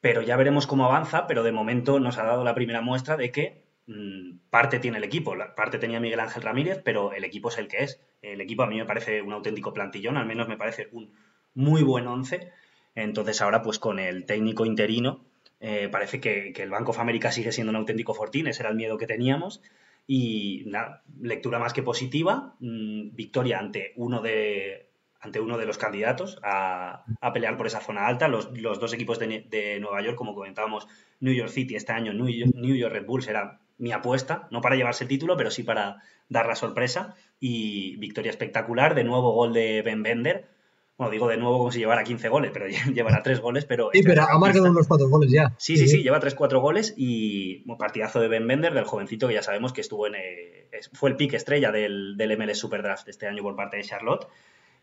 pero 0.03 0.21
ya 0.21 0.35
veremos 0.35 0.67
cómo 0.67 0.83
avanza, 0.83 1.27
pero 1.27 1.43
de 1.43 1.53
momento 1.53 1.97
nos 2.01 2.17
ha 2.17 2.25
dado 2.25 2.43
la 2.43 2.53
primera 2.53 2.81
muestra 2.81 3.15
de 3.15 3.31
que 3.31 3.63
mm, 3.87 4.49
parte 4.49 4.79
tiene 4.79 4.97
el 4.97 5.05
equipo, 5.05 5.33
parte 5.55 5.77
tenía 5.77 6.01
Miguel 6.01 6.19
Ángel 6.19 6.43
Ramírez, 6.43 6.81
pero 6.83 7.13
el 7.13 7.23
equipo 7.23 7.47
es 7.47 7.57
el 7.57 7.69
que 7.69 7.85
es. 7.85 8.01
El 8.21 8.41
equipo 8.41 8.63
a 8.63 8.67
mí 8.67 8.75
me 8.75 8.83
parece 8.83 9.21
un 9.21 9.31
auténtico 9.31 9.73
plantillón, 9.73 10.17
al 10.17 10.25
menos 10.25 10.49
me 10.49 10.57
parece 10.57 10.89
un 10.91 11.13
muy 11.53 11.83
buen 11.83 12.05
once. 12.05 12.51
Entonces 12.95 13.41
ahora 13.41 13.61
pues 13.61 13.79
con 13.79 13.97
el 13.97 14.25
técnico 14.25 14.65
interino 14.65 15.23
eh, 15.61 15.87
parece 15.89 16.19
que, 16.19 16.51
el 16.53 16.69
Banco 16.69 16.91
of 16.91 16.99
America 16.99 17.31
sigue 17.31 17.53
siendo 17.53 17.71
un 17.71 17.77
auténtico 17.77 18.13
fortín, 18.13 18.47
ese 18.47 18.63
era 18.63 18.71
el 18.71 18.75
miedo 18.75 18.97
que 18.97 19.07
teníamos. 19.07 19.61
Y 20.05 20.63
nada, 20.65 21.01
lectura 21.21 21.59
más 21.59 21.71
que 21.71 21.81
positiva, 21.81 22.55
mm, 22.59 23.15
victoria 23.15 23.57
ante 23.57 23.93
uno 23.95 24.21
de 24.21 24.89
ante 25.23 25.39
uno 25.39 25.57
de 25.57 25.65
los 25.65 25.77
candidatos 25.77 26.37
a, 26.43 27.05
pelear 27.33 27.55
por 27.55 27.65
esa 27.65 27.79
zona 27.79 28.07
alta. 28.07 28.27
Los, 28.27 28.51
dos 28.53 28.93
equipos 28.93 29.19
de, 29.19 29.77
Nueva 29.79 30.01
York, 30.01 30.17
como 30.17 30.35
comentábamos, 30.35 30.87
New 31.21 31.33
York 31.33 31.49
City 31.49 31.75
este 31.75 31.93
año, 31.93 32.13
New 32.13 32.75
York, 32.75 32.93
Red 32.93 33.05
Bulls 33.05 33.27
era 33.27 33.61
mi 33.77 33.93
apuesta, 33.93 34.47
no 34.51 34.59
para 34.59 34.75
llevarse 34.75 35.05
el 35.05 35.07
título, 35.07 35.37
pero 35.37 35.49
sí 35.49 35.63
para 35.63 36.03
dar 36.27 36.45
la 36.45 36.55
sorpresa. 36.55 37.15
Y 37.39 37.95
victoria 37.97 38.31
espectacular, 38.31 38.95
de 38.95 39.05
nuevo 39.05 39.31
gol 39.31 39.53
de 39.53 39.81
Ben 39.81 40.03
Bender. 40.03 40.49
Bueno, 40.97 41.09
digo 41.09 41.27
de 41.29 41.37
nuevo 41.37 41.57
como 41.57 41.71
si 41.71 41.79
llevara 41.79 42.03
15 42.03 42.27
goles, 42.27 42.51
pero 42.53 42.67
llevará 42.93 43.23
3 43.23 43.39
goles. 43.39 43.63
Pero 43.63 43.91
sí, 43.93 44.03
pero 44.03 44.23
ha 44.23 44.37
marcado 44.37 44.69
unos 44.69 44.87
4 44.87 45.07
goles 45.07 45.31
ya. 45.31 45.55
Sí, 45.57 45.77
sí, 45.77 45.87
sí, 45.87 46.03
lleva 46.03 46.19
3-4 46.19 46.59
goles 46.59 46.93
y 46.97 47.63
un 47.65 47.77
partidazo 47.77 48.19
de 48.19 48.27
Ben 48.27 48.45
Bender, 48.45 48.73
del 48.73 48.83
jovencito 48.83 49.29
que 49.29 49.35
ya 49.35 49.41
sabemos 49.41 49.71
que 49.71 49.79
estuvo 49.79 50.05
en. 50.05 50.15
Eh, 50.15 50.69
fue 50.91 51.11
el 51.11 51.15
pick 51.15 51.33
estrella 51.33 51.71
del, 51.71 52.17
del 52.17 52.37
MLS 52.37 52.59
Superdraft 52.59 53.07
este 53.07 53.27
año 53.27 53.41
por 53.41 53.55
parte 53.55 53.77
de 53.77 53.83
Charlotte. 53.83 54.27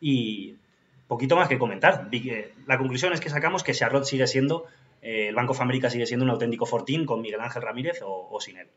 Y 0.00 0.56
poquito 1.10 1.34
más 1.34 1.48
que 1.48 1.58
comentar. 1.58 2.08
La 2.66 2.78
conclusión 2.78 3.12
es 3.12 3.20
que 3.20 3.30
sacamos 3.30 3.64
que 3.64 3.74
Charlotte 3.74 4.04
sigue 4.04 4.28
siendo, 4.28 4.66
eh, 5.02 5.28
el 5.28 5.34
Banco 5.34 5.52
of 5.52 5.60
America 5.60 5.90
sigue 5.90 6.06
siendo 6.06 6.24
un 6.24 6.30
auténtico 6.30 6.66
fortín 6.66 7.04
con 7.04 7.20
Miguel 7.20 7.40
Ángel 7.40 7.62
Ramírez 7.62 8.00
o, 8.04 8.38
sin 8.40 8.58
él. 8.58 8.68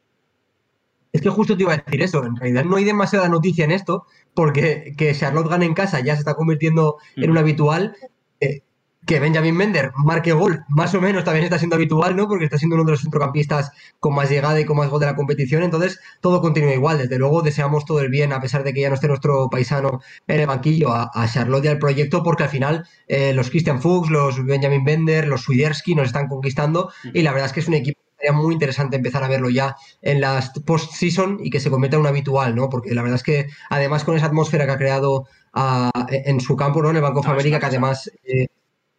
Es 1.12 1.22
que 1.22 1.30
justo 1.30 1.56
te 1.56 1.62
iba 1.62 1.74
a 1.74 1.78
decir 1.78 2.02
eso, 2.02 2.26
en 2.26 2.36
realidad 2.36 2.66
no 2.66 2.78
hay 2.78 2.86
demasiada 2.86 3.30
noticia 3.30 3.66
en 3.66 3.72
esto, 3.72 4.08
porque 4.34 4.96
que 4.98 5.14
Charlotte 5.14 5.48
gane 5.48 5.66
en 5.66 5.76
casa 5.76 6.00
ya 6.00 6.16
se 6.16 6.22
está 6.22 6.34
convirtiendo 6.34 6.98
en 7.16 7.30
un 7.30 7.38
habitual. 7.38 7.96
Eh, 8.40 8.64
que 9.06 9.20
Benjamin 9.20 9.56
Mender 9.56 9.92
marque 9.96 10.34
gol, 10.34 10.64
más 10.70 10.94
o 10.96 11.02
menos 11.02 11.24
también 11.24 11.44
está 11.44 11.58
siendo 11.58 11.76
habitual, 11.76 12.16
¿no? 12.16 12.28
Porque 12.28 12.46
está 12.46 12.58
siendo 12.58 12.76
uno 12.76 12.86
de 12.86 12.92
los 12.92 13.02
centrocampistas 13.02 13.72
con 14.00 14.16
más 14.16 14.30
llegada 14.30 14.60
y 14.60 14.66
con 14.66 14.78
más 14.78 14.90
gol 14.90 15.00
de 15.00 15.08
la 15.08 15.16
competición, 15.16 15.64
entonces 15.64 16.00
todo 16.22 16.42
continúa 16.42 16.74
igual. 16.74 16.98
Desde 16.98 17.18
luego 17.18 17.42
deseamos 17.42 17.86
todo 17.86 18.00
el 18.00 18.10
bien, 18.10 18.34
a 18.34 18.40
pesar 18.40 18.64
de 18.64 18.74
que 18.74 18.82
ya 18.82 18.90
no 18.90 18.96
esté 18.96 19.08
nuestro 19.08 19.50
paisano 19.50 20.02
en 20.28 20.40
el 20.40 20.48
banquillo, 20.48 20.92
a, 20.94 21.10
Charlotte 21.34 21.66
y 21.66 21.68
al 21.70 21.80
proyecto, 21.80 22.24
porque 22.24 22.44
al 22.44 22.50
final 22.50 22.88
eh, 23.08 23.34
los 23.34 23.50
Christian 23.50 23.82
Fuchs, 23.82 24.10
los 24.10 24.44
Benjamin 24.46 24.84
Bender, 24.84 25.28
los 25.28 25.42
Swiderski 25.42 25.96
nos 25.96 26.08
están 26.08 26.28
conquistando 26.28 26.92
y 27.14 27.22
la 27.22 27.32
verdad 27.32 27.48
es 27.48 27.54
que 27.54 27.60
es 27.62 27.68
un 27.68 27.74
equipo 27.76 28.00
sería 28.24 28.38
muy 28.38 28.54
interesante 28.54 28.96
empezar 28.96 29.24
a 29.24 29.28
verlo 29.28 29.50
ya 29.50 29.76
en 30.02 30.22
las 30.22 30.52
post-season 30.66 31.40
y 31.44 31.50
que 31.50 31.60
se 31.60 31.70
convierta 31.70 31.98
en 31.98 32.02
un 32.02 32.08
habitual, 32.08 32.56
¿no? 32.56 32.70
Porque 32.70 32.94
la 32.94 33.02
verdad 33.02 33.18
es 33.18 33.24
que 33.24 33.48
además 33.70 34.06
con 34.06 34.16
esa 34.16 34.28
atmósfera 34.28 34.66
que 34.66 34.72
ha 34.72 34.78
creado 34.78 35.28
ah, 35.54 35.92
en 36.10 36.40
su 36.40 36.56
campo, 36.56 36.82
¿no? 36.82 36.90
En 36.90 36.96
el 36.96 37.02
Banco 37.02 37.20
of 37.20 37.28
America, 37.28 37.60
que 37.60 37.66
además 37.66 38.10
eh, 38.24 38.48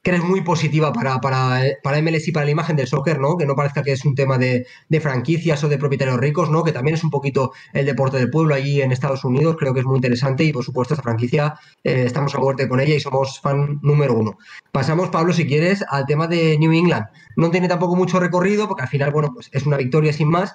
que 0.04 0.10
es 0.10 0.22
muy 0.22 0.42
positiva 0.42 0.92
para, 0.92 1.18
para, 1.18 1.62
para, 1.82 2.02
MLS 2.02 2.28
y 2.28 2.32
para 2.32 2.44
la 2.44 2.52
imagen 2.52 2.76
del 2.76 2.86
soccer, 2.86 3.18
¿no? 3.18 3.38
Que 3.38 3.46
no 3.46 3.56
parezca 3.56 3.82
que 3.82 3.92
es 3.92 4.04
un 4.04 4.14
tema 4.14 4.36
de, 4.36 4.66
franquicias 5.00 5.64
o 5.64 5.68
de 5.68 5.78
propietarios 5.78 6.18
ricos, 6.18 6.50
¿no? 6.50 6.62
Que 6.62 6.72
también 6.72 6.94
es 6.94 7.02
un 7.02 7.10
poquito 7.10 7.52
el 7.72 7.86
deporte 7.86 8.18
del 8.18 8.28
pueblo 8.28 8.54
allí 8.54 8.82
en 8.82 8.92
Estados 8.92 9.24
Unidos, 9.24 9.56
creo 9.58 9.72
que 9.72 9.80
es 9.80 9.86
muy 9.86 9.96
interesante 9.96 10.44
y 10.44 10.52
por 10.52 10.62
supuesto 10.62 10.92
esta 10.92 11.02
franquicia 11.02 11.54
eh, 11.82 12.04
estamos 12.04 12.34
a 12.34 12.38
muerte 12.38 12.68
con 12.68 12.80
ella 12.80 12.94
y 12.94 13.00
somos 13.00 13.40
fan 13.40 13.80
número 13.82 14.12
uno. 14.14 14.36
Pasamos, 14.72 15.08
Pablo, 15.08 15.32
si 15.32 15.46
quieres, 15.46 15.82
al 15.88 16.04
tema 16.04 16.26
de 16.26 16.58
New 16.58 16.72
England. 16.72 17.06
No 17.36 17.50
tiene 17.50 17.66
tampoco 17.66 17.96
mucho 17.96 18.20
recorrido 18.20 18.68
porque 18.68 18.82
al 18.82 18.88
final, 18.88 19.10
bueno, 19.10 19.30
pues 19.32 19.48
es 19.52 19.64
una 19.64 19.78
victoria 19.78 20.12
sin 20.12 20.28
más, 20.28 20.54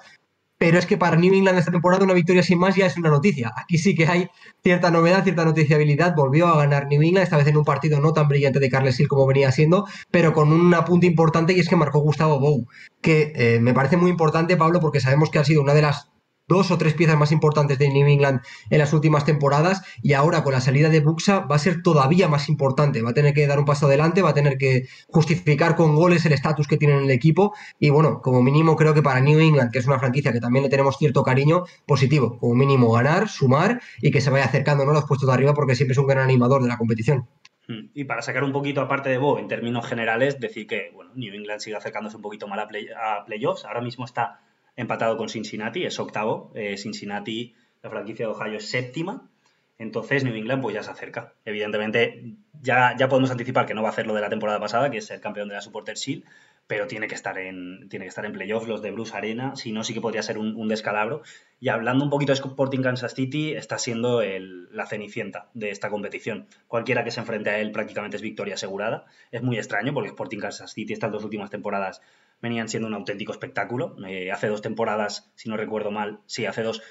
pero 0.60 0.78
es 0.78 0.84
que 0.84 0.98
para 0.98 1.16
New 1.16 1.32
England 1.32 1.58
esta 1.58 1.72
temporada 1.72 2.04
una 2.04 2.12
victoria 2.12 2.42
sin 2.42 2.58
más 2.58 2.76
ya 2.76 2.84
es 2.84 2.98
una 2.98 3.08
noticia. 3.08 3.50
Aquí 3.56 3.78
sí 3.78 3.94
que 3.94 4.06
hay 4.06 4.28
cierta 4.62 4.90
novedad, 4.90 5.24
cierta 5.24 5.46
noticiabilidad. 5.46 6.14
Volvió 6.14 6.48
a 6.48 6.58
ganar 6.58 6.86
New 6.86 7.00
England, 7.00 7.24
esta 7.24 7.38
vez 7.38 7.46
en 7.46 7.56
un 7.56 7.64
partido 7.64 7.98
no 7.98 8.12
tan 8.12 8.28
brillante 8.28 8.60
de 8.60 8.68
Carles 8.68 9.00
Hill 9.00 9.08
como 9.08 9.26
venía 9.26 9.50
siendo, 9.52 9.86
pero 10.10 10.34
con 10.34 10.52
un 10.52 10.74
apunte 10.74 11.06
importante 11.06 11.54
y 11.54 11.60
es 11.60 11.68
que 11.70 11.76
marcó 11.76 12.00
Gustavo 12.00 12.38
Bou, 12.38 12.66
que 13.00 13.32
eh, 13.36 13.58
me 13.58 13.72
parece 13.72 13.96
muy 13.96 14.10
importante, 14.10 14.58
Pablo, 14.58 14.80
porque 14.80 15.00
sabemos 15.00 15.30
que 15.30 15.38
ha 15.38 15.44
sido 15.44 15.62
una 15.62 15.72
de 15.72 15.80
las 15.80 16.10
dos 16.50 16.70
o 16.72 16.76
tres 16.76 16.94
piezas 16.94 17.16
más 17.16 17.30
importantes 17.30 17.78
de 17.78 17.88
New 17.88 18.06
England 18.06 18.40
en 18.68 18.78
las 18.78 18.92
últimas 18.92 19.24
temporadas 19.24 19.82
y 20.02 20.14
ahora 20.14 20.42
con 20.42 20.52
la 20.52 20.60
salida 20.60 20.88
de 20.88 21.00
Buxa 21.00 21.40
va 21.40 21.54
a 21.56 21.58
ser 21.58 21.80
todavía 21.82 22.28
más 22.28 22.48
importante, 22.48 23.02
va 23.02 23.10
a 23.10 23.14
tener 23.14 23.32
que 23.32 23.46
dar 23.46 23.60
un 23.60 23.64
paso 23.64 23.86
adelante, 23.86 24.20
va 24.20 24.30
a 24.30 24.34
tener 24.34 24.58
que 24.58 24.88
justificar 25.08 25.76
con 25.76 25.94
goles 25.94 26.26
el 26.26 26.32
estatus 26.32 26.66
que 26.66 26.76
tiene 26.76 26.94
en 26.94 27.04
el 27.04 27.10
equipo 27.10 27.54
y 27.78 27.90
bueno, 27.90 28.20
como 28.20 28.42
mínimo 28.42 28.76
creo 28.76 28.92
que 28.92 29.02
para 29.02 29.20
New 29.20 29.38
England, 29.38 29.70
que 29.70 29.78
es 29.78 29.86
una 29.86 30.00
franquicia 30.00 30.32
que 30.32 30.40
también 30.40 30.64
le 30.64 30.68
tenemos 30.68 30.98
cierto 30.98 31.22
cariño, 31.22 31.64
positivo, 31.86 32.36
como 32.38 32.54
mínimo 32.54 32.90
ganar, 32.92 33.28
sumar 33.28 33.80
y 34.02 34.10
que 34.10 34.20
se 34.20 34.30
vaya 34.30 34.44
acercando 34.44 34.82
a 34.82 34.92
los 34.92 35.04
puestos 35.04 35.28
de 35.28 35.34
arriba 35.34 35.54
porque 35.54 35.76
siempre 35.76 35.92
es 35.92 35.98
un 35.98 36.08
gran 36.08 36.24
animador 36.24 36.62
de 36.62 36.68
la 36.68 36.76
competición. 36.76 37.28
Hmm. 37.68 37.90
Y 37.94 38.04
para 38.04 38.22
sacar 38.22 38.42
un 38.42 38.52
poquito 38.52 38.80
aparte 38.80 39.10
de 39.10 39.18
Bo, 39.18 39.38
en 39.38 39.46
términos 39.46 39.86
generales, 39.86 40.40
decir 40.40 40.66
que 40.66 40.90
bueno, 40.92 41.12
New 41.14 41.32
England 41.32 41.60
sigue 41.60 41.76
acercándose 41.76 42.16
un 42.16 42.22
poquito 42.22 42.48
más 42.48 42.58
a, 42.58 42.64
a 42.64 43.24
playoffs. 43.24 43.64
Ahora 43.64 43.80
mismo 43.80 44.04
está 44.04 44.40
empatado 44.80 45.16
con 45.16 45.28
Cincinnati, 45.28 45.84
es 45.84 45.98
octavo. 45.98 46.52
Eh, 46.54 46.76
Cincinnati, 46.76 47.54
la 47.82 47.90
franquicia 47.90 48.26
de 48.26 48.32
Ohio, 48.32 48.58
es 48.58 48.68
séptima. 48.68 49.28
Entonces 49.78 50.24
New 50.24 50.34
England 50.34 50.60
pues 50.60 50.74
ya 50.74 50.82
se 50.82 50.90
acerca. 50.90 51.32
Evidentemente 51.44 52.34
ya, 52.60 52.94
ya 52.98 53.08
podemos 53.08 53.30
anticipar 53.30 53.64
que 53.64 53.72
no 53.72 53.82
va 53.82 53.88
a 53.88 53.92
hacer 53.92 54.06
lo 54.06 54.14
de 54.14 54.20
la 54.20 54.28
temporada 54.28 54.60
pasada, 54.60 54.90
que 54.90 54.98
es 54.98 55.10
el 55.10 55.20
campeón 55.20 55.48
de 55.48 55.54
la 55.54 55.62
Supporter 55.62 55.96
Shield, 55.96 56.24
pero 56.66 56.86
tiene 56.86 57.08
que 57.08 57.16
estar 57.16 57.36
en, 57.38 57.88
tiene 57.88 58.04
que 58.04 58.10
estar 58.10 58.24
en 58.24 58.32
playoffs 58.32 58.68
los 58.68 58.80
de 58.80 58.92
Bruce 58.92 59.16
Arena, 59.16 59.56
si 59.56 59.72
no 59.72 59.82
sí 59.82 59.92
que 59.92 60.00
podría 60.00 60.22
ser 60.22 60.38
un, 60.38 60.68
descalabro. 60.68 61.22
Y 61.58 61.68
hablando 61.68 62.04
un 62.04 62.10
poquito 62.10 62.32
de 62.32 62.38
Sporting 62.38 62.80
Kansas 62.80 63.14
City, 63.14 63.54
está 63.54 63.76
siendo 63.76 64.22
la 64.22 64.86
cenicienta 64.86 65.48
de 65.54 65.70
esta 65.70 65.90
competición. 65.90 66.46
Cualquiera 66.68 67.02
que 67.02 67.10
se 67.10 67.18
enfrente 67.18 67.50
a 67.50 67.58
él 67.58 67.72
prácticamente 67.72 68.18
es 68.18 68.22
victoria 68.22 68.54
asegurada. 68.54 69.06
Es 69.32 69.42
muy 69.42 69.58
extraño 69.58 69.92
porque 69.92 70.10
Sporting 70.10 70.38
Kansas 70.38 70.72
City 70.72 70.92
estas 70.92 71.10
dos 71.10 71.24
últimas 71.24 71.50
temporadas 71.50 72.02
venían 72.40 72.68
siendo 72.68 72.88
un 72.88 72.94
auténtico 72.94 73.32
espectáculo. 73.32 73.96
Eh, 74.06 74.30
hace 74.30 74.48
dos 74.48 74.62
temporadas, 74.62 75.30
si 75.34 75.48
no 75.48 75.56
recuerdo 75.56 75.90
mal, 75.90 76.20
sí, 76.26 76.46
hace 76.46 76.62
dos 76.62 76.82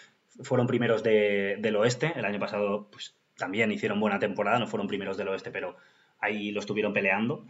fueron 0.41 0.67
primeros 0.67 1.03
del 1.03 1.75
oeste. 1.75 2.13
El 2.15 2.25
año 2.25 2.39
pasado 2.39 2.87
pues, 2.91 3.15
también 3.35 3.71
hicieron 3.71 3.99
buena 3.99 4.19
temporada, 4.19 4.59
no 4.59 4.67
fueron 4.67 4.87
primeros 4.87 5.17
del 5.17 5.29
oeste, 5.29 5.51
pero 5.51 5.75
ahí 6.19 6.51
lo 6.51 6.59
estuvieron 6.59 6.93
peleando. 6.93 7.45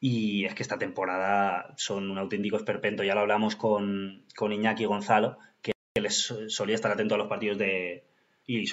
Y 0.00 0.44
es 0.44 0.54
que 0.54 0.62
esta 0.62 0.78
temporada 0.78 1.74
son 1.76 2.10
un 2.10 2.18
auténtico 2.18 2.56
esperpento. 2.56 3.02
Ya 3.02 3.14
lo 3.14 3.20
hablamos 3.20 3.56
con, 3.56 4.22
con 4.36 4.52
Iñaki 4.52 4.84
Gonzalo, 4.84 5.38
que 5.60 5.72
les 6.00 6.34
solía 6.48 6.76
estar 6.76 6.92
atento 6.92 7.16
a 7.16 7.18
los 7.18 7.28
partidos 7.28 7.58
de. 7.58 8.04
Y 8.46 8.64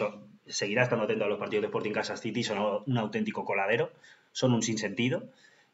seguirá 0.45 0.83
estando 0.83 1.05
atento 1.05 1.25
a 1.25 1.27
los 1.27 1.39
partidos 1.39 1.63
de 1.63 1.67
Sporting 1.67 1.91
Kansas 1.91 2.21
City. 2.21 2.43
Son 2.43 2.83
un 2.85 2.97
auténtico 2.97 3.43
coladero, 3.43 3.91
son 4.31 4.53
un 4.53 4.61
sinsentido. 4.61 5.23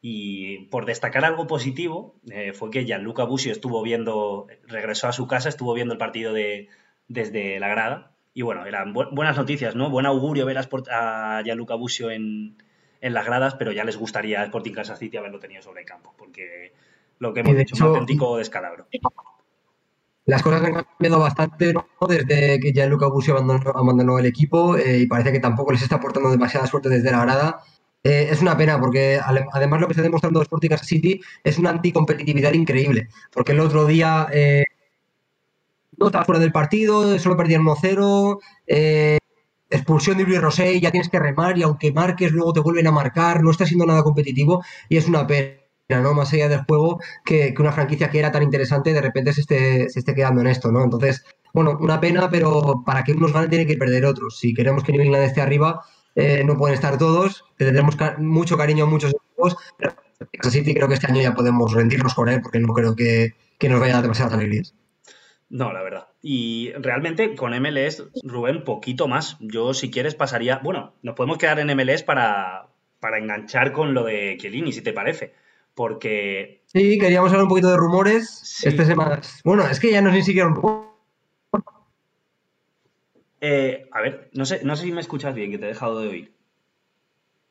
Y 0.04 0.66
por 0.66 0.84
destacar 0.84 1.24
algo 1.24 1.46
positivo, 1.46 2.16
eh, 2.28 2.52
fue 2.52 2.70
que 2.70 2.84
Gianluca 2.84 3.22
Busio 3.22 3.52
estuvo 3.52 3.82
viendo, 3.82 4.48
regresó 4.66 5.06
a 5.06 5.12
su 5.12 5.28
casa, 5.28 5.48
estuvo 5.48 5.72
viendo 5.74 5.94
el 5.94 5.98
partido 5.98 6.32
de, 6.32 6.68
desde 7.06 7.60
la 7.60 7.68
grada. 7.68 8.12
Y 8.34 8.42
bueno, 8.42 8.66
eran 8.66 8.92
buenas 8.92 9.36
noticias, 9.36 9.76
¿no? 9.76 9.90
Buen 9.90 10.06
augurio 10.06 10.44
ver 10.44 10.58
a, 10.58 11.42
Gianluca 11.44 11.76
Busio 11.76 12.10
en, 12.10 12.56
en 13.00 13.14
las 13.14 13.24
gradas, 13.24 13.54
pero 13.54 13.70
ya 13.70 13.84
les 13.84 13.96
gustaría 13.96 14.40
a 14.40 14.44
Sporting 14.44 14.72
Kansas 14.72 14.98
City 14.98 15.18
haberlo 15.18 15.38
tenido 15.38 15.62
sobre 15.62 15.82
el 15.82 15.86
campo, 15.86 16.12
porque 16.18 16.72
lo 17.20 17.32
que 17.32 17.40
hemos 17.40 17.56
dicho, 17.56 17.76
un 17.76 17.82
auténtico 17.82 18.38
descalabro. 18.38 18.88
Las 20.24 20.42
cosas 20.42 20.64
han 20.64 20.74
cambiado 20.74 21.20
bastante 21.20 21.72
¿no? 21.72 21.86
desde 22.08 22.58
que 22.58 22.72
ya 22.72 22.86
Luca 22.86 23.06
Busio 23.06 23.36
abandonó, 23.36 24.18
el 24.18 24.26
equipo 24.26 24.76
eh, 24.76 24.98
y 24.98 25.06
parece 25.06 25.30
que 25.30 25.38
tampoco 25.38 25.70
les 25.70 25.82
está 25.82 25.96
aportando 25.96 26.30
demasiada 26.30 26.66
suerte 26.66 26.88
desde 26.88 27.12
la 27.12 27.24
grada. 27.24 27.60
Eh, 28.04 28.28
es 28.30 28.42
una 28.42 28.56
pena 28.56 28.80
porque 28.80 29.20
además 29.22 29.80
lo 29.80 29.86
que 29.86 29.92
está 29.92 30.02
demostrando 30.02 30.42
Sporting 30.42 30.68
Kansas 30.70 30.88
City 30.88 31.20
es 31.44 31.58
una 31.58 31.70
anticompetitividad 31.70 32.52
increíble, 32.52 33.08
porque 33.32 33.52
el 33.52 33.60
otro 33.60 33.86
día 33.86 34.26
eh, 34.32 34.64
no 35.96 36.06
estaba 36.06 36.24
fuera 36.24 36.40
del 36.40 36.50
partido, 36.50 37.18
solo 37.18 37.36
perdían 37.36 37.62
1-0, 37.62 38.38
expulsión 39.70 40.18
de 40.18 40.24
Luis 40.24 40.40
Rosé, 40.40 40.80
ya 40.80 40.90
tienes 40.90 41.08
que 41.08 41.18
remar 41.18 41.56
y 41.58 41.62
aunque 41.62 41.92
marques, 41.92 42.32
luego 42.32 42.52
te 42.52 42.60
vuelven 42.60 42.86
a 42.86 42.92
marcar, 42.92 43.42
no 43.42 43.50
está 43.50 43.66
siendo 43.66 43.86
nada 43.86 44.02
competitivo 44.02 44.64
y 44.88 44.96
es 44.96 45.08
una 45.08 45.26
pena. 45.26 45.58
¿no? 45.88 46.14
Más 46.14 46.32
allá 46.32 46.48
del 46.48 46.64
juego, 46.64 47.00
que, 47.24 47.54
una 47.58 47.72
franquicia 47.72 48.08
que 48.08 48.18
era 48.18 48.32
tan 48.32 48.42
interesante 48.42 48.94
de 48.94 49.00
repente 49.02 49.32
se 49.34 49.42
esté, 49.42 49.88
se 49.90 49.98
esté 49.98 50.14
quedando 50.14 50.40
en 50.40 50.46
esto, 50.46 50.72
¿no? 50.72 50.82
Entonces, 50.82 51.22
bueno, 51.52 51.76
una 51.80 52.00
pena, 52.00 52.30
pero 52.30 52.82
para 52.86 53.04
que 53.04 53.12
unos 53.12 53.32
ganen 53.32 53.50
tiene 53.50 53.66
que 53.66 53.76
perder 53.76 54.06
otros. 54.06 54.38
Si 54.38 54.54
queremos 54.54 54.84
que 54.84 54.92
New 54.92 55.02
England 55.02 55.24
esté 55.24 55.42
arriba, 55.42 55.82
eh, 56.14 56.42
no 56.44 56.56
pueden 56.56 56.74
estar 56.74 56.98
todos, 56.98 57.44
tendremos 57.56 57.96
mucho 58.18 58.56
cariño 58.56 58.84
a 58.84 58.88
muchos 58.88 59.14
equipos, 59.14 59.56
pero 59.78 59.94
City 60.50 60.74
creo 60.74 60.88
que 60.88 60.94
este 60.94 61.06
año 61.06 61.22
ya 61.22 61.34
podemos 61.34 61.72
rendirnos 61.72 62.14
con 62.14 62.28
él 62.28 62.40
porque 62.42 62.60
no 62.60 62.72
creo 62.72 62.94
que, 62.94 63.34
que 63.58 63.68
nos 63.68 63.80
vaya 63.80 63.92
a 63.92 63.96
dar 63.96 64.02
demasiadas 64.02 64.34
alegrías. 64.34 64.74
No, 65.52 65.70
la 65.72 65.82
verdad. 65.82 66.08
Y 66.22 66.72
realmente 66.78 67.34
con 67.36 67.52
MLS, 67.60 68.04
Rubén, 68.22 68.64
poquito 68.64 69.06
más. 69.06 69.36
Yo, 69.40 69.74
si 69.74 69.90
quieres, 69.90 70.14
pasaría. 70.14 70.60
Bueno, 70.62 70.94
nos 71.02 71.14
podemos 71.14 71.36
quedar 71.36 71.58
en 71.58 71.76
MLS 71.76 72.02
para, 72.02 72.68
para 73.00 73.18
enganchar 73.18 73.72
con 73.72 73.92
lo 73.92 74.04
de 74.04 74.38
Chiellini, 74.40 74.72
si 74.72 74.80
te 74.80 74.94
parece. 74.94 75.34
Porque. 75.74 76.62
Sí, 76.66 76.98
queríamos 76.98 77.30
hablar 77.30 77.42
un 77.42 77.50
poquito 77.50 77.70
de 77.70 77.76
rumores. 77.76 78.62
Esta 78.64 78.86
semana. 78.86 79.20
Bueno, 79.44 79.66
es 79.66 79.78
que 79.78 79.90
ya 79.90 80.00
no 80.00 80.08
es 80.08 80.14
ni 80.14 80.22
siquiera 80.22 80.48
un 80.48 80.54
eh, 83.44 83.88
a 83.90 84.00
ver, 84.00 84.30
no 84.32 84.46
sé, 84.46 84.60
no 84.62 84.76
sé 84.76 84.84
si 84.84 84.92
me 84.92 85.00
escuchas 85.00 85.34
bien, 85.34 85.50
que 85.50 85.58
te 85.58 85.64
he 85.64 85.68
dejado 85.68 86.00
de 86.00 86.08
oír. 86.08 86.32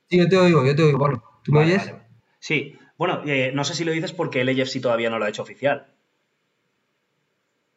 Sí, 0.10 0.18
yo 0.18 0.30
te 0.30 0.38
oigo, 0.38 0.66
yo 0.66 0.74
te 0.74 0.84
oigo. 0.84 0.98
Bueno, 0.98 1.22
¿tú 1.44 1.52
me 1.52 1.60
oyes? 1.60 1.94
Sí. 2.40 2.78
Bueno, 2.98 3.22
eh, 3.26 3.52
no 3.54 3.66
sé 3.66 3.76
si 3.76 3.84
lo 3.84 3.92
dices 3.92 4.14
porque 4.14 4.40
el 4.40 4.50
AFC 4.50 4.80
todavía 4.82 5.10
no 5.10 5.20
lo 5.20 5.26
ha 5.26 5.30
hecho 5.30 5.42
oficial. 5.42 5.88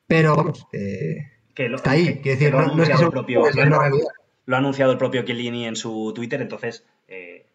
Pero 0.06 0.36
vamos, 0.36 0.64
eh, 0.72 1.16
está 1.56 1.90
ahí. 1.90 2.20
Quiero 2.22 2.38
decir, 2.38 2.54
no, 2.54 2.82
es 2.82 2.88
que 2.88 2.96
sea 2.96 3.10
propio, 3.10 3.42
Lo 4.46 4.54
ha 4.54 4.58
anunciado 4.58 4.92
el 4.92 4.98
propio 4.98 5.22
Chiellini 5.22 5.66
en 5.66 5.74
su 5.74 6.12
Twitter, 6.14 6.40
entonces 6.40 6.86
eh, 7.08 7.46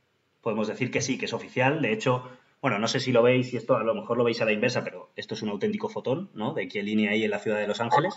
podemos 0.41 0.67
decir 0.67 0.91
que 0.91 0.99
sí, 0.99 1.17
que 1.17 1.25
es 1.25 1.33
oficial. 1.33 1.81
De 1.81 1.93
hecho, 1.93 2.29
bueno, 2.61 2.79
no 2.79 2.89
sé 2.89 2.99
si 2.99 3.13
lo 3.13 3.23
veis 3.23 3.53
y 3.53 3.57
esto 3.57 3.77
a 3.77 3.83
lo 3.83 3.95
mejor 3.95 4.17
lo 4.17 4.25
veis 4.25 4.41
a 4.41 4.45
la 4.45 4.51
inversa, 4.51 4.83
pero 4.83 5.11
esto 5.15 5.35
es 5.35 5.41
un 5.41 5.49
auténtico 5.49 5.87
fotón, 5.87 6.31
¿no? 6.33 6.53
De 6.53 6.67
Chiellini 6.67 7.07
ahí 7.07 7.23
en 7.23 7.31
la 7.31 7.39
ciudad 7.39 7.59
de 7.59 7.67
Los 7.67 7.79
Ángeles. 7.79 8.13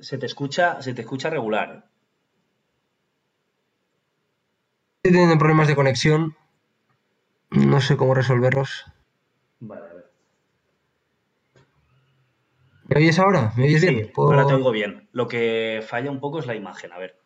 Se 0.00 0.18
te 0.18 0.26
escucha, 0.26 0.80
se 0.82 0.94
te 0.94 1.02
escucha 1.02 1.30
regular. 1.30 1.88
Estoy 5.02 5.12
teniendo 5.12 5.38
problemas 5.38 5.68
de 5.68 5.76
conexión. 5.76 6.36
No 7.50 7.80
sé 7.80 7.96
cómo 7.96 8.14
resolverlos. 8.14 8.84
Vale, 9.60 9.82
a 9.82 9.94
ver. 9.94 10.10
¿Me 12.84 12.96
oyes 12.96 13.18
ahora? 13.18 13.52
¿Me 13.56 13.64
oyes 13.64 13.82
bien? 13.82 14.10
Ahora 14.16 14.46
te 14.46 14.54
oigo 14.54 14.70
bien. 14.70 15.08
Lo 15.12 15.28
que 15.28 15.82
falla 15.86 16.10
un 16.10 16.20
poco 16.20 16.38
es 16.38 16.46
la 16.46 16.54
imagen, 16.54 16.92
a 16.92 16.98
ver. 16.98 17.18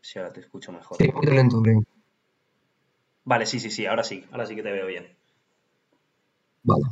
Si 0.00 0.18
ahora 0.18 0.32
te 0.32 0.40
escucho 0.40 0.72
mejor. 0.72 0.96
Sí, 0.98 1.06
un 1.08 1.12
poquito 1.12 1.34
lento, 1.34 1.62
Vale, 3.24 3.46
sí, 3.46 3.58
sí, 3.58 3.70
sí, 3.70 3.86
ahora 3.86 4.04
sí, 4.04 4.26
ahora 4.30 4.46
sí 4.46 4.54
que 4.54 4.62
te 4.62 4.70
veo 4.70 4.86
bien. 4.86 5.16
Vale. 6.62 6.84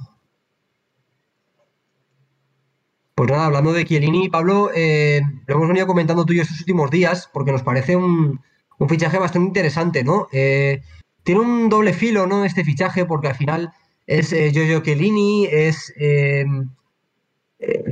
Pues 3.22 3.30
nada, 3.30 3.46
hablando 3.46 3.72
de 3.72 3.84
Chiellini, 3.84 4.28
Pablo, 4.28 4.72
eh, 4.74 5.20
lo 5.46 5.54
hemos 5.54 5.68
venido 5.68 5.86
comentando 5.86 6.26
tú 6.26 6.32
estos 6.32 6.58
últimos 6.58 6.90
días, 6.90 7.30
porque 7.32 7.52
nos 7.52 7.62
parece 7.62 7.94
un, 7.94 8.40
fichaje 8.88 9.16
bastante 9.16 9.46
interesante, 9.46 10.02
¿no? 10.02 10.26
Eh, 10.32 10.82
tiene 11.22 11.40
un 11.40 11.68
doble 11.68 11.92
filo, 11.92 12.26
¿no? 12.26 12.44
Este 12.44 12.64
fichaje, 12.64 13.04
porque 13.06 13.28
al 13.28 13.36
final 13.36 13.72
es 14.08 14.32
eh, 14.32 14.50
Giorgio 14.50 14.80
Chiellini, 14.80 15.46
es 15.46 15.94
eh, 16.00 16.44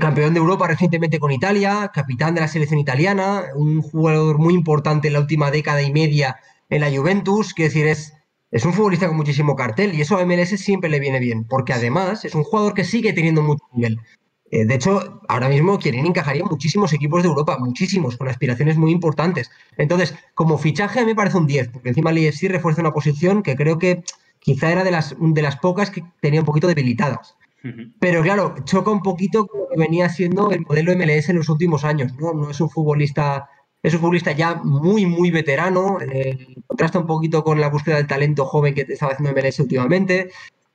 campeón 0.00 0.34
de 0.34 0.40
Europa 0.40 0.66
recientemente 0.66 1.20
con 1.20 1.30
Italia, 1.30 1.92
capitán 1.94 2.34
de 2.34 2.40
la 2.40 2.48
selección 2.48 2.80
italiana, 2.80 3.44
un 3.54 3.82
jugador 3.82 4.38
muy 4.38 4.54
importante 4.54 5.06
en 5.06 5.12
la 5.12 5.20
última 5.20 5.52
década 5.52 5.80
y 5.80 5.92
media 5.92 6.40
en 6.70 6.80
la 6.80 6.90
Juventus, 6.90 7.54
quiero 7.54 7.68
decir, 7.68 7.86
es, 7.86 8.14
es 8.50 8.64
un 8.64 8.72
futbolista 8.72 9.06
con 9.06 9.16
muchísimo 9.16 9.54
cartel 9.54 9.94
y 9.94 10.00
eso 10.00 10.18
a 10.18 10.26
MLS 10.26 10.60
siempre 10.60 10.90
le 10.90 10.98
viene 10.98 11.20
bien, 11.20 11.44
porque 11.44 11.72
además 11.72 12.24
es 12.24 12.34
un 12.34 12.42
jugador 12.42 12.74
que 12.74 12.82
sigue 12.82 13.12
teniendo 13.12 13.42
mucho 13.42 13.62
nivel. 13.72 14.00
De 14.50 14.74
hecho, 14.74 15.20
ahora 15.28 15.48
mismo 15.48 15.78
Chiellini 15.78 16.08
encajaría 16.08 16.42
en 16.42 16.48
muchísimos 16.48 16.92
equipos 16.92 17.22
de 17.22 17.28
Europa, 17.28 17.56
muchísimos, 17.58 18.16
con 18.16 18.28
aspiraciones 18.28 18.76
muy 18.76 18.90
importantes. 18.90 19.50
Entonces, 19.76 20.14
como 20.34 20.58
fichaje 20.58 20.98
a 20.98 21.02
mí 21.02 21.08
me 21.08 21.14
parece 21.14 21.38
un 21.38 21.46
10, 21.46 21.68
porque 21.68 21.90
encima 21.90 22.10
el 22.10 22.18
IFC 22.18 22.48
refuerza 22.48 22.80
una 22.80 22.92
posición 22.92 23.42
que 23.42 23.54
creo 23.54 23.78
que 23.78 24.02
quizá 24.40 24.72
era 24.72 24.82
de 24.82 24.90
las, 24.90 25.14
de 25.18 25.42
las 25.42 25.56
pocas 25.56 25.90
que 25.90 26.02
tenía 26.20 26.40
un 26.40 26.46
poquito 26.46 26.66
debilitadas. 26.66 27.36
Pero 27.98 28.22
claro, 28.22 28.54
choca 28.64 28.90
un 28.90 29.02
poquito 29.02 29.46
con 29.46 29.60
lo 29.60 29.68
que 29.68 29.78
venía 29.78 30.08
siendo 30.08 30.50
el 30.50 30.62
modelo 30.62 30.96
MLS 30.96 31.28
en 31.28 31.36
los 31.36 31.48
últimos 31.50 31.84
años, 31.84 32.14
¿no? 32.18 32.32
No 32.32 32.50
es 32.50 32.58
un 32.60 32.70
futbolista, 32.70 33.50
es 33.82 33.92
un 33.92 34.00
futbolista 34.00 34.32
ya 34.32 34.54
muy, 34.54 35.04
muy 35.04 35.30
veterano, 35.30 35.98
eh, 36.00 36.38
contrasta 36.66 36.98
un 36.98 37.06
poquito 37.06 37.44
con 37.44 37.60
la 37.60 37.68
búsqueda 37.68 37.96
del 37.96 38.06
talento 38.06 38.46
joven 38.46 38.74
que 38.74 38.86
estaba 38.88 39.12
haciendo 39.12 39.38
MLS 39.38 39.60
últimamente. 39.60 40.30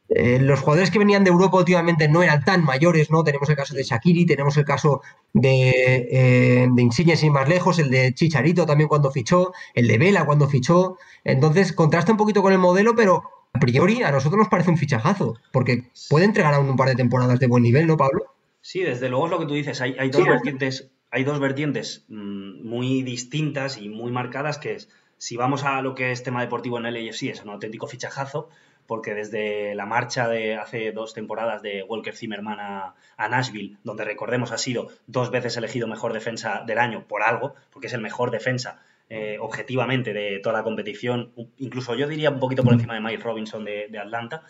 Eh, 0.10 0.40
los 0.40 0.60
jugadores 0.60 0.92
que 0.92 1.00
venían 1.00 1.24
de 1.24 1.32
Europa 1.32 1.58
últimamente 1.58 2.08
no 2.08 2.22
eran 2.22 2.44
tan 2.44 2.64
mayores, 2.64 3.10
¿no? 3.10 3.24
Tenemos 3.24 3.50
el 3.50 3.56
caso 3.56 3.74
de 3.74 3.84
Shakiri, 3.84 4.26
tenemos 4.26 4.56
el 4.58 4.66
caso 4.66 5.02
de, 5.34 6.08
eh, 6.12 6.68
de 6.72 6.82
Insigne 6.82 7.18
sin 7.18 7.34
más 7.34 7.50
lejos, 7.50 7.80
el 7.80 7.90
de 7.90 8.14
Chicharito 8.14 8.66
también 8.66 8.88
cuando 8.88 9.12
fichó, 9.12 9.52
el 9.74 9.88
de 9.88 9.98
Vela 9.98 10.26
cuando 10.26 10.48
fichó. 10.48 10.98
Entonces 11.24 11.74
contrasta 11.74 12.12
un 12.12 12.18
poquito 12.18 12.44
con 12.44 12.54
el 12.54 12.60
modelo, 12.60 12.96
pero 12.96 13.24
a 13.54 13.60
priori 13.60 14.04
a 14.04 14.12
nosotros 14.12 14.38
nos 14.38 14.50
parece 14.50 14.70
un 14.70 14.78
fichajazo, 14.78 15.36
porque 15.52 15.90
puede 16.10 16.26
entregar 16.26 16.54
aún 16.54 16.70
un 16.70 16.76
par 16.76 16.90
de 16.90 16.96
temporadas 16.96 17.40
de 17.40 17.48
buen 17.48 17.64
nivel, 17.64 17.88
¿no, 17.88 17.98
Pablo? 17.98 18.36
Sí, 18.62 18.82
desde 18.82 19.10
luego 19.10 19.26
es 19.26 19.32
lo 19.32 19.40
que 19.40 19.46
tú 19.46 19.54
dices. 19.54 19.80
Hay, 19.82 20.10
dos 20.10 20.26
vertientes, 20.26 20.92
hay 21.10 21.24
dos 21.24 21.40
vertientes 21.40 22.06
mm, 22.10 22.68
muy 22.68 23.02
distintas 23.02 23.78
y 23.78 23.90
muy 23.90 24.12
marcadas, 24.12 24.58
que 24.58 24.74
es, 24.74 24.90
si 25.18 25.38
vamos 25.38 25.64
a 25.64 25.82
lo 25.82 25.96
que 25.96 26.12
es 26.12 26.24
tema 26.24 26.42
deportivo 26.42 26.78
en 26.78 26.86
el 26.86 27.10
AFC, 27.10 27.24
es 27.24 27.44
un 27.44 27.50
auténtico 27.50 27.88
fichajazo, 27.88 28.50
porque 28.88 29.14
desde 29.14 29.76
la 29.76 29.86
marcha 29.86 30.28
de 30.28 30.56
hace 30.56 30.92
dos 30.92 31.14
temporadas 31.14 31.62
de 31.62 31.84
Walker 31.84 32.16
Zimmerman 32.16 32.60
a, 32.60 32.96
Nashville, 33.30 33.78
donde 33.84 34.06
recordemos 34.06 34.52
ha 34.52 34.58
sido 34.58 34.90
dos 35.08 35.32
veces 35.32 35.58
elegido 35.58 35.88
mejor 35.88 36.14
defensa 36.14 36.64
del 36.66 36.78
año 36.78 37.08
por 37.08 37.24
algo, 37.24 37.56
porque 37.72 37.88
es 37.88 37.94
el 37.94 38.02
mejor 38.02 38.32
defensa 38.32 38.84
eh, 39.10 39.38
objetivamente 39.40 40.14
de 40.14 40.40
toda 40.40 40.58
la 40.58 40.64
competición, 40.64 41.32
incluso 41.58 41.96
yo 41.96 42.08
diría 42.08 42.30
un 42.30 42.40
poquito 42.40 42.64
por 42.64 42.74
encima 42.74 42.94
de 42.94 43.02
Mike 43.02 43.24
Robinson 43.24 43.66
de, 43.66 44.00
Atlanta, 44.00 44.44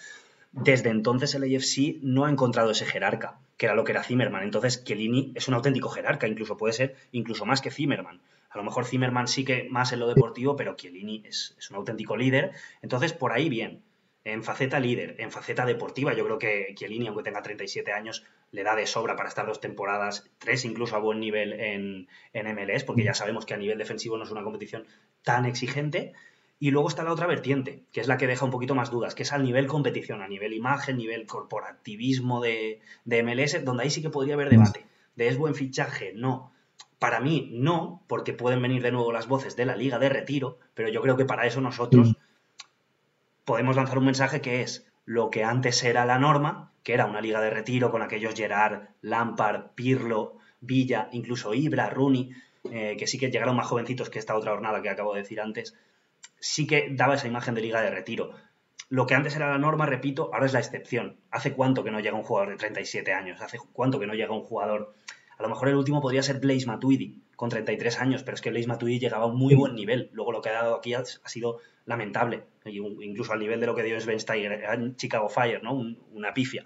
desde 0.51 0.89
entonces 0.89 1.35
el 1.35 1.43
AFC 1.43 1.99
no 2.01 2.25
ha 2.25 2.29
encontrado 2.29 2.71
ese 2.71 2.85
jerarca, 2.85 3.39
que 3.57 3.65
era 3.65 3.75
lo 3.75 3.83
que 3.83 3.91
era 3.91 4.03
Zimmerman. 4.03 4.43
Entonces, 4.43 4.85
Chiellini 4.85 5.33
es 5.35 5.49
un 5.49 5.53
auténtico 5.53 5.89
jerarca, 5.89 6.27
incluso 6.27 6.55
puede 6.55 6.73
ser 6.73 6.95
incluso 7.11 7.45
más 7.45 7.59
que 7.59 7.71
Zimmerman. 7.71 8.21
A 8.49 8.57
lo 8.57 8.63
mejor 8.63 8.85
Zimmerman 8.85 9.27
sí 9.27 9.43
que 9.43 9.67
más 9.69 9.91
en 9.91 9.99
lo 9.99 10.07
deportivo, 10.07 10.55
pero 10.55 10.77
Chiellini 10.77 11.23
es, 11.25 11.55
es 11.57 11.69
un 11.71 11.75
auténtico 11.75 12.15
líder. 12.15 12.51
Entonces, 12.81 13.11
por 13.11 13.33
ahí 13.33 13.49
bien 13.49 13.81
en 14.25 14.43
faceta 14.43 14.79
líder, 14.79 15.15
en 15.19 15.31
faceta 15.31 15.65
deportiva, 15.65 16.13
yo 16.13 16.25
creo 16.25 16.39
que 16.39 16.73
Chiellini, 16.75 17.07
aunque 17.07 17.23
tenga 17.23 17.43
37 17.43 17.93
años, 17.93 18.25
le 18.51 18.63
da 18.63 18.75
de 18.75 18.87
sobra 18.87 19.15
para 19.15 19.29
estar 19.29 19.45
dos 19.45 19.61
temporadas, 19.61 20.27
tres 20.39 20.65
incluso 20.65 20.95
a 20.95 20.99
buen 20.99 21.19
nivel 21.19 21.53
en, 21.53 22.07
en 22.33 22.55
MLS, 22.55 22.83
porque 22.83 23.03
ya 23.03 23.13
sabemos 23.13 23.45
que 23.45 23.53
a 23.53 23.57
nivel 23.57 23.77
defensivo 23.77 24.17
no 24.17 24.23
es 24.23 24.31
una 24.31 24.43
competición 24.43 24.85
tan 25.21 25.45
exigente. 25.45 26.13
Y 26.57 26.71
luego 26.71 26.87
está 26.87 27.03
la 27.03 27.11
otra 27.11 27.27
vertiente, 27.27 27.83
que 27.91 27.99
es 27.99 28.07
la 28.07 28.17
que 28.17 28.27
deja 28.27 28.45
un 28.45 28.51
poquito 28.51 28.73
más 28.73 28.89
dudas, 28.89 29.13
que 29.13 29.23
es 29.23 29.33
al 29.33 29.43
nivel 29.43 29.67
competición, 29.67 30.21
a 30.21 30.27
nivel 30.27 30.53
imagen, 30.53 30.97
nivel 30.97 31.27
corporativismo 31.27 32.41
de, 32.41 32.79
de 33.03 33.23
MLS, 33.23 33.63
donde 33.63 33.83
ahí 33.83 33.89
sí 33.89 34.01
que 34.01 34.09
podría 34.09 34.33
haber 34.33 34.49
debate. 34.49 34.85
¿De 35.15 35.27
es 35.27 35.37
buen 35.37 35.53
fichaje? 35.53 36.13
No. 36.15 36.51
Para 36.97 37.19
mí, 37.19 37.49
no, 37.53 38.03
porque 38.07 38.33
pueden 38.33 38.61
venir 38.61 38.81
de 38.81 38.91
nuevo 38.91 39.11
las 39.11 39.27
voces 39.27 39.55
de 39.55 39.65
la 39.65 39.75
liga 39.75 39.99
de 39.99 40.09
retiro, 40.09 40.57
pero 40.73 40.89
yo 40.89 41.01
creo 41.01 41.17
que 41.17 41.25
para 41.25 41.45
eso 41.45 41.59
nosotros 41.61 42.15
podemos 43.45 43.75
lanzar 43.75 43.97
un 43.97 44.05
mensaje 44.05 44.41
que 44.41 44.61
es 44.61 44.87
lo 45.05 45.29
que 45.29 45.43
antes 45.43 45.83
era 45.83 46.05
la 46.05 46.19
norma, 46.19 46.73
que 46.83 46.93
era 46.93 47.05
una 47.05 47.21
liga 47.21 47.41
de 47.41 47.51
retiro 47.51 47.91
con 47.91 48.01
aquellos 48.01 48.35
Gerard, 48.35 48.89
Lampard, 49.01 49.71
Pirlo, 49.75 50.37
Villa, 50.59 51.09
incluso 51.11 51.53
Ibra, 51.53 51.89
Rooney, 51.89 52.31
eh, 52.71 52.95
que 52.97 53.07
sí 53.07 53.17
que 53.19 53.29
llegaron 53.29 53.55
más 53.55 53.67
jovencitos 53.67 54.09
que 54.09 54.19
esta 54.19 54.35
otra 54.35 54.51
jornada 54.51 54.81
que 54.81 54.89
acabo 54.89 55.13
de 55.13 55.21
decir 55.21 55.39
antes, 55.39 55.75
sí 56.39 56.67
que 56.67 56.89
daba 56.91 57.15
esa 57.15 57.27
imagen 57.27 57.53
de 57.53 57.61
liga 57.61 57.81
de 57.81 57.91
retiro. 57.91 58.31
Lo 58.89 59.07
que 59.07 59.15
antes 59.15 59.35
era 59.35 59.49
la 59.49 59.57
norma, 59.57 59.85
repito, 59.85 60.29
ahora 60.33 60.45
es 60.45 60.53
la 60.53 60.59
excepción. 60.59 61.17
¿Hace 61.31 61.53
cuánto 61.53 61.83
que 61.83 61.91
no 61.91 61.99
llega 61.99 62.15
un 62.15 62.23
jugador 62.23 62.51
de 62.51 62.57
37 62.57 63.13
años? 63.13 63.41
¿Hace 63.41 63.57
cuánto 63.73 63.99
que 63.99 64.07
no 64.07 64.13
llega 64.13 64.33
un 64.33 64.43
jugador? 64.43 64.93
A 65.37 65.43
lo 65.43 65.49
mejor 65.49 65.69
el 65.69 65.75
último 65.75 66.01
podría 66.01 66.23
ser 66.23 66.39
Blaise 66.39 66.67
Matuidi, 66.67 67.23
con 67.35 67.49
33 67.49 67.99
años, 67.99 68.23
pero 68.23 68.35
es 68.35 68.41
que 68.41 68.51
Blaise 68.51 68.67
Matuidi 68.67 68.99
llegaba 68.99 69.23
a 69.23 69.27
un 69.27 69.37
muy 69.37 69.55
buen 69.55 69.75
nivel. 69.75 70.09
Luego 70.13 70.31
lo 70.31 70.41
que 70.41 70.49
ha 70.49 70.53
dado 70.53 70.75
aquí 70.75 70.93
ha, 70.93 71.03
sido 71.03 71.59
lamentable, 71.85 72.43
incluso 72.65 73.33
al 73.33 73.39
nivel 73.39 73.59
de 73.59 73.67
lo 73.67 73.75
que 73.75 73.83
dio 73.83 73.99
Svensteiger 73.99 74.63
en 74.73 74.95
Chicago 74.95 75.29
Fire, 75.29 75.63
¿no? 75.63 75.73
una 76.11 76.33
pifia. 76.33 76.63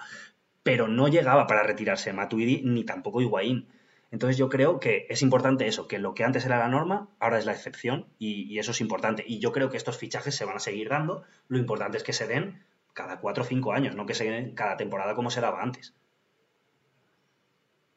Pero 0.63 0.87
no 0.87 1.07
llegaba 1.07 1.47
para 1.47 1.63
retirarse 1.63 2.13
Matuidi 2.13 2.61
ni 2.63 2.83
tampoco 2.83 3.21
Higuaín. 3.21 3.67
Entonces 4.11 4.37
yo 4.37 4.49
creo 4.49 4.79
que 4.79 5.05
es 5.09 5.21
importante 5.21 5.67
eso, 5.67 5.87
que 5.87 5.99
lo 5.99 6.15
que 6.15 6.23
antes 6.23 6.45
era 6.45 6.57
la 6.57 6.67
norma, 6.67 7.09
ahora 7.19 7.37
es 7.37 7.45
la 7.45 7.51
excepción 7.51 8.07
y, 8.17 8.57
eso 8.57 8.71
es 8.71 8.81
importante. 8.81 9.23
Y 9.27 9.39
yo 9.39 9.51
creo 9.51 9.69
que 9.69 9.77
estos 9.77 9.97
fichajes 9.97 10.35
se 10.35 10.45
van 10.45 10.55
a 10.57 10.59
seguir 10.59 10.89
dando. 10.89 11.23
Lo 11.47 11.59
importante 11.59 11.97
es 11.97 12.03
que 12.03 12.13
se 12.13 12.27
den 12.27 12.63
cada 12.93 13.19
cuatro 13.19 13.43
o 13.43 13.45
cinco 13.45 13.71
años, 13.71 13.95
no 13.95 14.05
que 14.05 14.15
se 14.15 14.29
den 14.29 14.55
cada 14.55 14.77
temporada 14.77 15.15
como 15.15 15.29
se 15.29 15.41
daba 15.41 15.61
antes. 15.61 15.93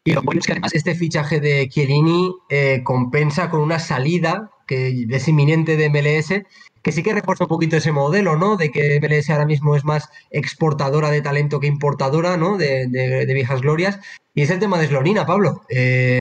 Y 0.05 0.13
lo 0.13 0.23
bueno 0.23 0.41
es 0.41 0.47
que 0.47 0.53
además 0.53 0.75
este 0.75 0.95
fichaje 0.95 1.41
de 1.41 1.69
Chiellini 1.69 2.35
eh, 2.51 2.83
compensa 2.85 3.49
con 3.49 3.61
una 3.61 3.79
salida 3.79 4.51
que 4.67 5.07
es 5.09 5.29
inminente 5.29 5.77
de 5.77 5.89
MLS, 5.91 6.43
que 6.83 6.93
sí 6.93 7.03
que 7.03 7.15
refuerza 7.15 7.45
un 7.45 7.49
poquito 7.49 7.77
ese 7.77 7.93
modelo, 7.93 8.37
¿no? 8.37 8.57
De 8.57 8.71
que 8.71 9.01
MLS 9.01 9.31
ahora 9.31 9.47
mismo 9.47 9.77
es 9.77 9.85
más 9.85 10.09
exportadora 10.31 11.11
de 11.11 11.23
talento 11.23 11.61
que 11.61 11.67
importadora, 11.67 12.37
¿no? 12.37 12.57
De, 12.57 12.87
de 12.89 13.35
viejas 13.35 13.61
glorias. 13.61 13.99
Y 14.35 14.43
es 14.43 14.51
el 14.51 14.59
tema 14.59 14.79
de 14.79 14.87
Slonina, 14.87 15.27
Pablo. 15.27 15.63
Eh, 15.69 16.19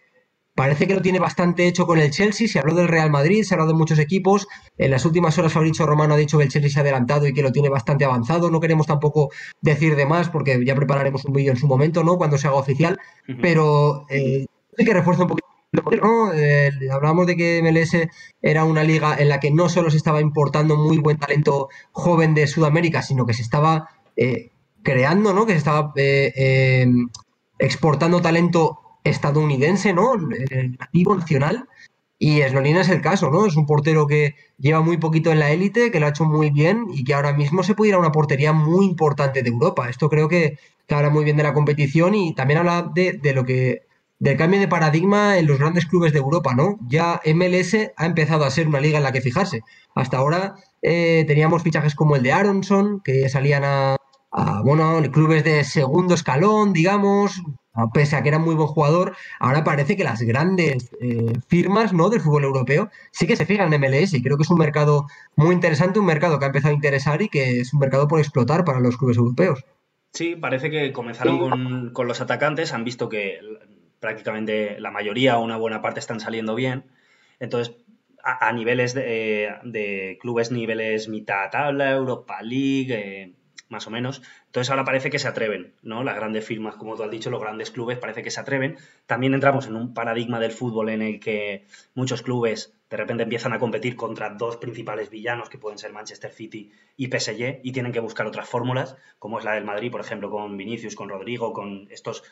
parece 0.55 0.85
que 0.85 0.95
lo 0.95 1.01
tiene 1.01 1.19
bastante 1.19 1.65
hecho 1.65 1.87
con 1.87 1.97
el 1.97 2.11
Chelsea. 2.11 2.47
Se 2.47 2.59
habló 2.59 2.75
del 2.75 2.87
Real 2.87 3.09
Madrid, 3.09 3.43
se 3.43 3.53
ha 3.53 3.55
hablado 3.55 3.71
de 3.71 3.77
muchos 3.77 3.99
equipos. 3.99 4.47
En 4.77 4.91
las 4.91 5.05
últimas 5.05 5.37
horas 5.37 5.53
Fabricio 5.53 5.85
Romano 5.85 6.13
ha 6.13 6.17
dicho 6.17 6.37
que 6.37 6.43
el 6.43 6.51
Chelsea 6.51 6.69
se 6.69 6.79
ha 6.79 6.81
adelantado 6.81 7.27
y 7.27 7.33
que 7.33 7.41
lo 7.41 7.51
tiene 7.51 7.69
bastante 7.69 8.05
avanzado. 8.05 8.51
No 8.51 8.59
queremos 8.59 8.85
tampoco 8.85 9.29
decir 9.61 9.95
de 9.95 10.05
más 10.05 10.29
porque 10.29 10.63
ya 10.65 10.75
prepararemos 10.75 11.23
un 11.25 11.33
vídeo 11.33 11.51
en 11.51 11.57
su 11.57 11.67
momento, 11.67 12.03
¿no? 12.03 12.17
Cuando 12.17 12.37
se 12.37 12.47
haga 12.47 12.57
oficial. 12.57 12.99
Pero 13.41 14.05
eh, 14.09 14.45
sí 14.77 14.85
que 14.85 14.93
refuerza 14.93 15.23
un 15.23 15.29
poquito. 15.29 15.50
¿No? 15.71 16.33
Eh, 16.33 16.71
hablábamos 16.91 17.27
de 17.27 17.35
que 17.35 17.61
MLS 17.63 18.09
era 18.41 18.63
una 18.63 18.83
liga 18.83 19.15
en 19.17 19.29
la 19.29 19.39
que 19.39 19.51
no 19.51 19.69
solo 19.69 19.89
se 19.89 19.97
estaba 19.97 20.21
importando 20.21 20.77
muy 20.77 20.97
buen 20.97 21.17
talento 21.17 21.69
joven 21.91 22.33
de 22.33 22.47
Sudamérica, 22.47 23.01
sino 23.01 23.25
que 23.25 23.33
se 23.33 23.41
estaba 23.41 23.89
creando, 24.83 25.33
¿no? 25.33 25.45
Que 25.45 25.53
se 25.53 25.57
estaba 25.59 25.93
exportando 27.57 28.21
talento 28.21 28.79
estadounidense, 29.03 29.93
¿no? 29.93 30.15
Nativo, 30.79 31.15
nacional. 31.15 31.67
Y 32.23 32.41
Slonina 32.43 32.81
es 32.81 32.89
el 32.89 33.01
caso, 33.01 33.31
¿no? 33.31 33.47
Es 33.47 33.55
un 33.55 33.65
portero 33.65 34.05
que 34.05 34.35
lleva 34.59 34.81
muy 34.81 34.97
poquito 34.97 35.31
en 35.31 35.39
la 35.39 35.51
élite, 35.51 35.89
que 35.89 35.99
lo 35.99 36.05
ha 36.05 36.09
hecho 36.09 36.25
muy 36.25 36.51
bien 36.51 36.85
y 36.93 37.03
que 37.03 37.15
ahora 37.15 37.33
mismo 37.33 37.63
se 37.63 37.73
puede 37.73 37.89
ir 37.89 37.95
a 37.95 37.99
una 37.99 38.11
portería 38.11 38.53
muy 38.53 38.85
importante 38.85 39.41
de 39.41 39.49
Europa. 39.49 39.89
Esto 39.89 40.07
creo 40.07 40.27
que, 40.29 40.59
habla 40.87 41.09
muy 41.09 41.23
bien 41.23 41.37
de 41.37 41.43
la 41.43 41.53
competición 41.53 42.13
y 42.13 42.35
también 42.35 42.59
habla 42.59 42.91
de, 42.93 43.19
lo 43.33 43.43
que 43.43 43.87
del 44.21 44.37
cambio 44.37 44.59
de 44.59 44.67
paradigma 44.67 45.39
en 45.39 45.47
los 45.47 45.57
grandes 45.57 45.87
clubes 45.87 46.13
de 46.13 46.19
Europa, 46.19 46.53
¿no? 46.53 46.77
Ya 46.87 47.19
MLS 47.25 47.75
ha 47.97 48.05
empezado 48.05 48.45
a 48.45 48.51
ser 48.51 48.67
una 48.67 48.79
liga 48.79 48.99
en 48.99 49.03
la 49.03 49.11
que 49.11 49.19
fijarse. 49.19 49.61
Hasta 49.95 50.17
ahora 50.17 50.53
eh, 50.83 51.25
teníamos 51.27 51.63
fichajes 51.63 51.95
como 51.95 52.15
el 52.15 52.21
de 52.21 52.31
Aronson, 52.31 53.01
que 53.03 53.27
salían 53.29 53.63
a, 53.65 53.97
bueno, 54.63 55.01
clubes 55.11 55.43
de 55.43 55.63
segundo 55.63 56.13
escalón, 56.13 56.71
digamos, 56.71 57.41
pese 57.95 58.15
a 58.15 58.21
que 58.21 58.29
era 58.29 58.37
muy 58.37 58.53
buen 58.53 58.67
jugador, 58.67 59.15
ahora 59.39 59.63
parece 59.63 59.97
que 59.97 60.03
las 60.03 60.21
grandes 60.21 60.91
eh, 61.01 61.33
firmas 61.47 61.91
¿no? 61.91 62.11
del 62.11 62.21
fútbol 62.21 62.43
europeo 62.43 62.91
sí 63.11 63.25
que 63.25 63.35
se 63.35 63.47
fijan 63.47 63.73
en 63.73 63.81
MLS 63.81 64.13
y 64.13 64.21
creo 64.21 64.37
que 64.37 64.43
es 64.43 64.51
un 64.51 64.59
mercado 64.59 65.07
muy 65.35 65.55
interesante, 65.55 65.99
un 65.99 66.05
mercado 66.05 66.37
que 66.37 66.45
ha 66.45 66.49
empezado 66.49 66.73
a 66.73 66.75
interesar 66.75 67.23
y 67.23 67.29
que 67.29 67.61
es 67.61 67.73
un 67.73 67.79
mercado 67.79 68.07
por 68.07 68.19
explotar 68.19 68.65
para 68.65 68.81
los 68.81 68.97
clubes 68.97 69.17
europeos. 69.17 69.65
Sí, 70.13 70.35
parece 70.35 70.69
que 70.69 70.91
comenzaron 70.91 71.91
con, 71.93 72.07
los 72.07 72.19
atacantes, 72.19 72.73
han 72.73 72.83
visto 72.83 73.07
que 73.07 73.39
prácticamente 74.01 74.81
la 74.81 74.91
mayoría 74.91 75.37
o 75.37 75.43
una 75.43 75.55
buena 75.55 75.81
parte 75.81 76.01
están 76.01 76.19
saliendo 76.19 76.55
bien, 76.55 76.83
entonces 77.39 77.73
a, 78.23 78.51
niveles 78.51 78.93
de, 78.93 79.55
de, 79.63 80.17
clubes 80.21 80.51
niveles 80.51 81.07
mitad 81.07 81.49
tabla, 81.49 81.91
Europa 81.91 82.41
League, 82.41 82.93
eh, 82.93 83.33
más 83.69 83.87
o 83.87 83.89
menos. 83.89 84.21
Entonces 84.47 84.69
ahora 84.69 84.83
parece 84.83 85.09
que 85.09 85.17
se 85.17 85.27
atreven, 85.27 85.73
¿no? 85.81 86.03
Las 86.03 86.15
grandes 86.15 86.45
firmas, 86.45 86.75
como 86.75 86.95
tú 86.95 87.03
has 87.03 87.11
dicho, 87.11 87.29
los 87.29 87.41
grandes 87.41 87.71
clubes 87.71 87.97
parece 87.97 88.21
que 88.21 88.29
se 88.29 88.39
atreven. 88.39 88.77
También 89.05 89.33
entramos 89.33 89.65
en 89.67 89.75
un 89.75 89.93
paradigma 89.93 90.39
del 90.39 90.51
fútbol 90.51 90.89
en 90.89 91.01
el 91.01 91.19
que 91.19 91.65
muchos 91.95 92.21
clubes 92.21 92.73
de 92.89 92.97
repente 92.97 93.23
empiezan 93.23 93.53
a 93.53 93.59
competir 93.59 93.95
contra 93.95 94.31
dos 94.31 94.57
principales 94.57 95.09
villanos 95.09 95.49
que 95.49 95.57
pueden 95.57 95.77
ser 95.79 95.93
Manchester 95.93 96.31
City 96.31 96.71
y 96.97 97.07
PSG 97.07 97.61
y 97.63 97.71
tienen 97.71 97.93
que 97.93 98.01
buscar 98.01 98.27
otras 98.27 98.49
fórmulas, 98.49 98.97
como 99.17 99.39
es 99.39 99.45
la 99.45 99.53
del 99.53 99.63
Madrid, 99.63 99.89
por 99.89 100.01
ejemplo, 100.01 100.29
con 100.29 100.57
Vinicius, 100.57 100.95
con 100.95 101.07
Rodrigo, 101.07 101.53
con 101.53 101.87
estos 101.89 102.23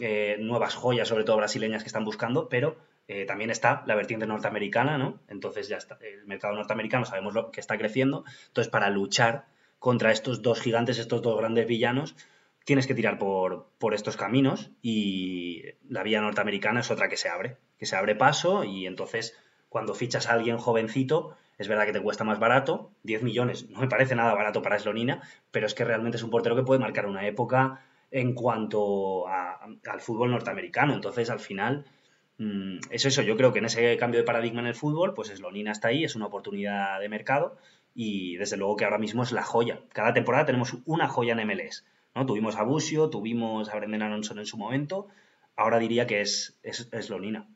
eh, 0.00 0.36
nuevas 0.40 0.74
joyas, 0.74 1.08
sobre 1.08 1.24
todo 1.24 1.36
brasileñas 1.36 1.82
que 1.82 1.88
están 1.88 2.04
buscando, 2.04 2.48
pero 2.48 2.76
eh, 3.06 3.26
también 3.26 3.50
está 3.50 3.84
la 3.86 3.94
vertiente 3.94 4.26
norteamericana, 4.26 4.98
¿no? 4.98 5.20
Entonces 5.28 5.68
ya 5.68 5.76
está, 5.76 5.98
el 6.00 6.26
mercado 6.26 6.54
norteamericano 6.54 7.04
sabemos 7.04 7.34
lo 7.34 7.50
que 7.50 7.60
está 7.60 7.78
creciendo, 7.78 8.24
entonces 8.48 8.70
para 8.70 8.90
luchar 8.90 9.46
contra 9.78 10.10
estos 10.10 10.42
dos 10.42 10.60
gigantes, 10.60 10.98
estos 10.98 11.22
dos 11.22 11.38
grandes 11.38 11.66
villanos, 11.66 12.16
tienes 12.64 12.86
que 12.86 12.94
tirar 12.94 13.18
por, 13.18 13.68
por, 13.78 13.94
estos 13.94 14.16
caminos 14.16 14.70
y 14.80 15.62
la 15.86 16.02
vía 16.02 16.22
norteamericana 16.22 16.80
es 16.80 16.90
otra 16.90 17.08
que 17.08 17.18
se 17.18 17.28
abre, 17.28 17.58
que 17.78 17.86
se 17.86 17.94
abre 17.94 18.14
paso 18.14 18.64
y 18.64 18.86
entonces 18.86 19.36
cuando 19.68 19.94
fichas 19.94 20.28
a 20.28 20.32
alguien 20.32 20.56
jovencito, 20.56 21.36
es 21.58 21.68
verdad 21.68 21.84
que 21.84 21.92
te 21.92 22.00
cuesta 22.00 22.24
más 22.24 22.38
barato, 22.38 22.90
10 23.02 23.22
millones, 23.22 23.68
no 23.68 23.80
me 23.80 23.88
parece 23.88 24.14
nada 24.14 24.34
barato 24.34 24.62
para 24.62 24.76
Eslonina, 24.76 25.20
pero 25.50 25.66
es 25.66 25.74
que 25.74 25.84
realmente 25.84 26.16
es 26.16 26.22
un 26.22 26.30
portero 26.30 26.56
que 26.56 26.62
puede 26.62 26.80
marcar 26.80 27.06
una 27.06 27.26
época 27.26 27.82
en 28.14 28.32
cuanto 28.32 29.26
al 29.26 30.00
fútbol 30.00 30.30
norteamericano, 30.30 30.94
entonces 30.94 31.28
al 31.30 31.40
final... 31.40 31.84
Mm, 32.36 32.78
es 32.90 33.04
eso, 33.04 33.22
yo 33.22 33.36
creo 33.36 33.52
que 33.52 33.60
en 33.60 33.66
ese 33.66 33.96
cambio 33.96 34.18
de 34.18 34.26
paradigma 34.26 34.60
en 34.60 34.66
el 34.66 34.74
fútbol, 34.74 35.14
pues 35.14 35.30
Eslonina 35.30 35.70
está 35.70 35.88
ahí, 35.88 36.02
es 36.02 36.16
una 36.16 36.26
oportunidad 36.26 36.98
de 36.98 37.08
mercado 37.08 37.56
y 37.94 38.36
desde 38.36 38.56
luego 38.56 38.74
que 38.74 38.84
ahora 38.84 38.98
mismo 38.98 39.22
es 39.22 39.30
la 39.30 39.44
joya. 39.44 39.80
Cada 39.92 40.12
temporada 40.12 40.46
tenemos 40.46 40.76
una 40.84 41.08
joya 41.08 41.34
en 41.34 41.46
MLS. 41.46 41.84
¿no? 42.14 42.26
Tuvimos 42.26 42.56
a 42.56 42.64
Busio, 42.64 43.08
tuvimos 43.08 43.68
a 43.68 43.76
Brendan 43.76 44.02
Aronson 44.02 44.40
en 44.40 44.46
su 44.46 44.56
momento, 44.56 45.06
ahora 45.56 45.78
diría 45.78 46.06
que 46.06 46.20
es, 46.20 46.58
es, 46.62 47.10
Lonina. 47.10 47.48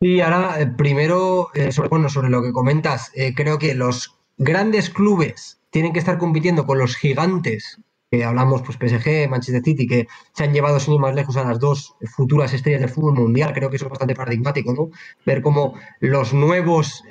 Y 0.00 0.20
ahora, 0.20 0.60
eh, 0.60 0.66
primero, 0.66 1.50
eh, 1.54 1.72
sobre, 1.72 1.88
bueno, 1.88 2.08
sobre 2.08 2.30
lo 2.30 2.42
que 2.42 2.52
comentas, 2.52 3.10
eh, 3.14 3.34
creo 3.34 3.58
que 3.58 3.74
los 3.74 4.16
grandes 4.36 4.90
clubes 4.90 5.60
tienen 5.70 5.92
que 5.92 5.98
estar 5.98 6.18
compitiendo 6.18 6.66
con 6.66 6.78
los 6.78 6.96
gigantes, 6.96 7.80
que 8.10 8.24
hablamos, 8.24 8.62
pues 8.62 8.78
PSG, 8.78 9.28
Manchester 9.28 9.62
City, 9.62 9.86
que 9.86 10.06
se 10.32 10.44
han 10.44 10.52
llevado 10.52 10.80
sin 10.80 10.94
ir 10.94 11.00
más 11.00 11.14
lejos 11.14 11.36
a 11.36 11.44
las 11.44 11.58
dos 11.58 11.94
futuras 12.16 12.52
estrellas 12.54 12.80
del 12.80 12.90
fútbol 12.90 13.14
mundial. 13.14 13.52
Creo 13.52 13.70
que 13.70 13.76
eso 13.76 13.86
es 13.86 13.90
bastante 13.90 14.14
paradigmático, 14.14 14.72
¿no? 14.72 14.90
Ver 15.26 15.42
cómo 15.42 15.74
los 16.00 16.32
nuevos 16.32 17.02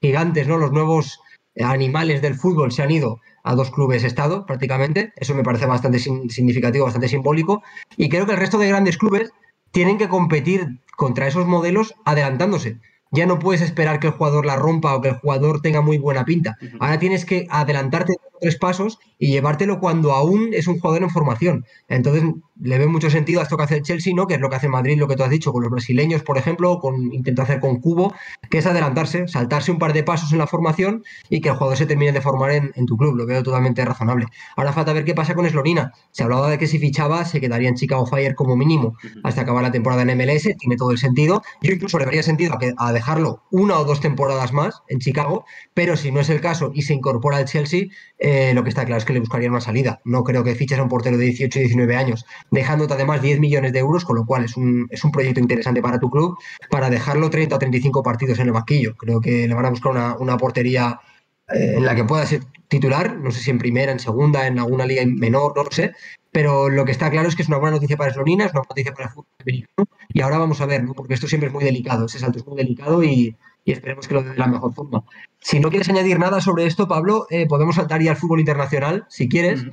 gigantes, 0.00 0.46
¿no? 0.48 0.58
Los 0.58 0.72
nuevos 0.72 1.20
animales 1.60 2.20
del 2.22 2.34
fútbol 2.34 2.72
se 2.72 2.82
han 2.82 2.90
ido 2.90 3.20
a 3.42 3.54
dos 3.54 3.70
clubes 3.70 4.04
estado 4.04 4.46
prácticamente. 4.46 5.12
Eso 5.16 5.34
me 5.34 5.42
parece 5.42 5.66
bastante 5.66 5.98
significativo, 5.98 6.84
bastante 6.84 7.08
simbólico. 7.08 7.62
Y 7.96 8.08
creo 8.08 8.26
que 8.26 8.32
el 8.32 8.38
resto 8.38 8.58
de 8.58 8.68
grandes 8.68 8.98
clubes 8.98 9.32
tienen 9.70 9.96
que 9.96 10.08
competir 10.08 10.80
contra 10.96 11.26
esos 11.26 11.46
modelos 11.46 11.94
adelantándose. 12.04 12.78
Ya 13.12 13.26
no 13.26 13.38
puedes 13.38 13.60
esperar 13.60 14.00
que 14.00 14.08
el 14.08 14.14
jugador 14.14 14.46
la 14.46 14.56
rompa 14.56 14.94
o 14.94 15.00
que 15.00 15.10
el 15.10 15.16
jugador 15.16 15.60
tenga 15.60 15.82
muy 15.82 15.98
buena 15.98 16.24
pinta. 16.24 16.56
Ahora 16.80 16.98
tienes 16.98 17.24
que 17.24 17.46
adelantarte 17.50 18.16
tres 18.40 18.56
pasos 18.56 18.98
y 19.18 19.30
llevártelo 19.30 19.78
cuando 19.78 20.12
aún 20.12 20.50
es 20.52 20.66
un 20.66 20.80
jugador 20.80 21.02
en 21.04 21.10
formación. 21.10 21.66
Entonces, 21.88 22.24
le 22.62 22.78
ve 22.78 22.86
mucho 22.86 23.10
sentido 23.10 23.40
a 23.40 23.42
esto 23.42 23.56
que 23.56 23.64
hace 23.64 23.76
el 23.76 23.82
Chelsea, 23.82 24.14
¿no? 24.14 24.26
Que 24.26 24.34
es 24.34 24.40
lo 24.40 24.48
que 24.48 24.56
hace 24.56 24.68
Madrid, 24.68 24.98
lo 24.98 25.08
que 25.08 25.16
tú 25.16 25.24
has 25.24 25.30
dicho, 25.30 25.52
con 25.52 25.62
los 25.62 25.70
brasileños, 25.70 26.22
por 26.22 26.38
ejemplo, 26.38 26.78
con 26.78 27.12
intenta 27.12 27.42
hacer 27.42 27.60
con 27.60 27.80
Cubo, 27.80 28.14
que 28.50 28.58
es 28.58 28.66
adelantarse, 28.66 29.26
saltarse 29.28 29.72
un 29.72 29.78
par 29.78 29.92
de 29.92 30.04
pasos 30.04 30.32
en 30.32 30.38
la 30.38 30.46
formación 30.46 31.04
y 31.28 31.40
que 31.40 31.48
el 31.48 31.56
jugador 31.56 31.76
se 31.76 31.86
termine 31.86 32.12
de 32.12 32.20
formar 32.20 32.52
en, 32.52 32.72
tu 32.86 32.96
club. 32.96 33.16
Lo 33.16 33.26
veo 33.26 33.42
totalmente 33.42 33.84
razonable. 33.84 34.26
Ahora 34.56 34.72
falta 34.72 34.92
ver 34.92 35.04
qué 35.04 35.14
pasa 35.14 35.34
con 35.34 35.46
Eslorina. 35.46 35.92
Se 36.10 36.22
hablaba 36.22 36.50
de 36.50 36.58
que 36.58 36.66
si 36.66 36.78
fichaba 36.78 37.24
se 37.24 37.40
quedaría 37.40 37.68
en 37.68 37.74
Chicago 37.74 38.06
Fire 38.06 38.34
como 38.34 38.56
mínimo 38.56 38.96
hasta 39.24 39.42
acabar 39.42 39.62
la 39.62 39.72
temporada 39.72 40.02
en 40.02 40.16
MLS, 40.16 40.48
tiene 40.58 40.76
todo 40.76 40.92
el 40.92 40.98
sentido. 40.98 41.42
Yo 41.62 41.72
incluso 41.72 41.98
le 41.98 42.04
vería 42.04 42.22
sentido 42.22 42.54
a, 42.54 42.88
a 42.88 42.92
dejarlo 42.92 43.42
una 43.50 43.78
o 43.78 43.84
dos 43.84 44.00
temporadas 44.00 44.52
más 44.52 44.82
en 44.88 44.98
Chicago, 44.98 45.44
pero 45.74 45.96
si 45.96 46.12
no 46.12 46.20
es 46.20 46.30
el 46.30 46.40
caso 46.40 46.70
y 46.74 46.82
se 46.82 46.94
incorpora 46.94 47.38
al 47.38 47.46
Chelsea, 47.46 47.86
eh, 48.18 48.52
lo 48.54 48.62
que 48.62 48.68
está 48.68 48.84
claro 48.84 48.98
es 48.98 49.04
que 49.04 49.12
le 49.12 49.20
buscaría 49.20 49.50
una 49.50 49.60
salida. 49.60 50.00
No 50.04 50.22
creo 50.22 50.44
que 50.44 50.54
fiches 50.54 50.78
a 50.78 50.82
un 50.82 50.88
portero 50.88 51.16
de 51.16 51.24
18 51.24 51.58
y 51.58 51.62
19 51.62 51.96
años, 51.96 52.24
dejándote 52.52 52.94
además 52.94 53.20
10 53.22 53.40
millones 53.40 53.72
de 53.72 53.80
euros, 53.80 54.04
con 54.04 54.14
lo 54.14 54.24
cual 54.24 54.44
es 54.44 54.56
un, 54.56 54.86
es 54.90 55.02
un 55.02 55.10
proyecto 55.10 55.40
interesante 55.40 55.82
para 55.82 55.98
tu 55.98 56.10
club, 56.10 56.36
para 56.70 56.90
dejarlo 56.90 57.30
30 57.30 57.56
o 57.56 57.58
35 57.58 58.02
partidos 58.02 58.38
en 58.38 58.46
el 58.46 58.52
banquillo. 58.52 58.94
Creo 58.96 59.20
que 59.20 59.48
le 59.48 59.54
van 59.54 59.64
a 59.64 59.70
buscar 59.70 60.16
una, 60.20 60.36
portería 60.36 61.00
eh, 61.48 61.74
en 61.78 61.84
la 61.84 61.94
que 61.94 62.04
pueda 62.04 62.26
ser 62.26 62.42
titular, 62.68 63.16
no 63.16 63.30
sé 63.30 63.40
si 63.40 63.50
en 63.50 63.58
primera, 63.58 63.90
en 63.90 63.98
segunda, 63.98 64.46
en 64.46 64.58
alguna 64.58 64.84
liga 64.84 65.02
menor, 65.06 65.54
no 65.56 65.64
lo 65.64 65.70
sé, 65.70 65.92
pero 66.30 66.68
lo 66.68 66.84
que 66.84 66.92
está 66.92 67.10
claro 67.10 67.28
es 67.28 67.36
que 67.36 67.42
es 67.42 67.48
una 67.48 67.58
buena 67.58 67.76
noticia 67.76 67.96
para 67.96 68.10
Eslonina, 68.10 68.44
es 68.44 68.52
una 68.52 68.60
buena 68.60 68.70
noticia 68.70 68.92
para 68.92 69.08
el 69.08 69.14
fútbol 69.14 69.26
americano, 69.40 69.88
y 70.12 70.20
ahora 70.20 70.38
vamos 70.38 70.60
a 70.60 70.66
ver, 70.66 70.84
¿no? 70.84 70.92
porque 70.92 71.14
esto 71.14 71.26
siempre 71.26 71.48
es 71.48 71.52
muy 71.54 71.64
delicado, 71.64 72.06
ese 72.06 72.18
salto 72.18 72.38
es 72.38 72.46
muy 72.46 72.56
delicado 72.56 73.02
y, 73.02 73.36
y 73.64 73.72
esperemos 73.72 74.08
que 74.08 74.14
lo 74.14 74.22
dé 74.22 74.30
de 74.30 74.38
la 74.38 74.46
mejor 74.46 74.74
forma. 74.74 75.04
Si 75.40 75.58
no 75.60 75.70
quieres 75.70 75.88
añadir 75.88 76.18
nada 76.18 76.40
sobre 76.40 76.66
esto, 76.66 76.86
Pablo, 76.86 77.26
eh, 77.30 77.46
podemos 77.46 77.76
saltar 77.76 78.02
ya 78.02 78.10
al 78.10 78.16
fútbol 78.16 78.40
internacional, 78.40 79.06
si 79.08 79.28
quieres. 79.28 79.64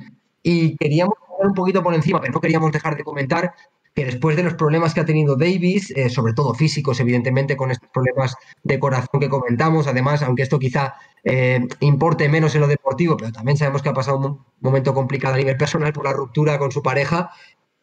Y 0.42 0.76
queríamos 0.76 1.14
un 1.48 1.54
poquito 1.54 1.82
por 1.82 1.94
encima, 1.94 2.20
pero 2.20 2.32
no 2.32 2.40
queríamos 2.40 2.72
dejar 2.72 2.96
de 2.96 3.04
comentar 3.04 3.54
que 3.94 4.04
después 4.04 4.36
de 4.36 4.44
los 4.44 4.54
problemas 4.54 4.94
que 4.94 5.00
ha 5.00 5.04
tenido 5.04 5.36
Davis, 5.36 5.92
eh, 5.96 6.08
sobre 6.10 6.32
todo 6.32 6.54
físicos, 6.54 7.00
evidentemente, 7.00 7.56
con 7.56 7.70
estos 7.70 7.88
problemas 7.90 8.36
de 8.62 8.78
corazón 8.78 9.20
que 9.20 9.28
comentamos, 9.28 9.86
además, 9.88 10.22
aunque 10.22 10.42
esto 10.42 10.58
quizá 10.58 10.94
eh, 11.24 11.66
importe 11.80 12.28
menos 12.28 12.54
en 12.54 12.60
lo 12.60 12.68
deportivo, 12.68 13.16
pero 13.16 13.32
también 13.32 13.56
sabemos 13.56 13.82
que 13.82 13.88
ha 13.88 13.94
pasado 13.94 14.18
un 14.18 14.44
momento 14.60 14.94
complicado 14.94 15.34
a 15.34 15.38
nivel 15.38 15.56
personal 15.56 15.92
por 15.92 16.04
la 16.04 16.12
ruptura 16.12 16.58
con 16.58 16.70
su 16.70 16.82
pareja, 16.82 17.30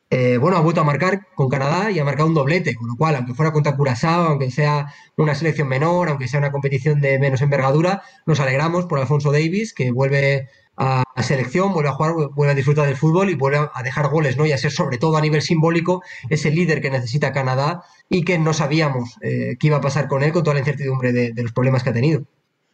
eh, 0.09 0.37
bueno, 0.37 0.55
ha 0.55 0.61
vuelto 0.61 0.79
a 0.79 0.85
marcar 0.85 1.27
con 1.35 1.49
Canadá 1.49 1.91
y 1.91 1.99
ha 1.99 2.05
marcado 2.05 2.29
un 2.29 2.33
doblete, 2.33 2.75
con 2.75 2.87
lo 2.87 2.95
cual, 2.95 3.15
aunque 3.17 3.33
fuera 3.33 3.51
contra 3.51 3.75
Curazao, 3.75 4.27
aunque 4.27 4.51
sea 4.51 4.93
una 5.17 5.35
selección 5.35 5.67
menor, 5.67 6.07
aunque 6.07 6.29
sea 6.29 6.39
una 6.39 6.51
competición 6.51 7.01
de 7.01 7.19
menos 7.19 7.41
envergadura, 7.41 8.03
nos 8.25 8.39
alegramos 8.39 8.85
por 8.85 8.99
Alfonso 8.99 9.33
Davis, 9.33 9.73
que 9.73 9.91
vuelve 9.91 10.47
a, 10.77 11.03
selección, 11.23 11.73
vuelve 11.73 11.89
a 11.89 11.93
jugar, 11.93 12.13
vuelve 12.33 12.51
a 12.51 12.55
disfrutar 12.55 12.85
del 12.85 12.95
fútbol 12.95 13.29
y 13.29 13.35
vuelve 13.35 13.67
a 13.73 13.83
dejar 13.83 14.09
goles, 14.09 14.37
¿no? 14.37 14.45
Y 14.45 14.51
a 14.51 14.57
ser, 14.57 14.71
sobre 14.71 14.97
todo 14.97 15.17
a 15.17 15.21
nivel 15.21 15.41
simbólico, 15.41 16.03
ese 16.29 16.51
líder 16.51 16.81
que 16.81 16.91
necesita 16.91 17.33
Canadá 17.33 17.83
y 18.09 18.23
que 18.23 18.37
no 18.37 18.53
sabíamos 18.53 19.17
eh, 19.21 19.57
qué 19.59 19.67
iba 19.67 19.77
a 19.77 19.81
pasar 19.81 20.07
con 20.07 20.23
él 20.23 20.31
con 20.31 20.43
toda 20.43 20.53
la 20.53 20.59
incertidumbre 20.59 21.11
de, 21.11 21.33
de 21.33 21.43
los 21.43 21.51
problemas 21.51 21.83
que 21.83 21.89
ha 21.89 21.93
tenido. 21.93 22.23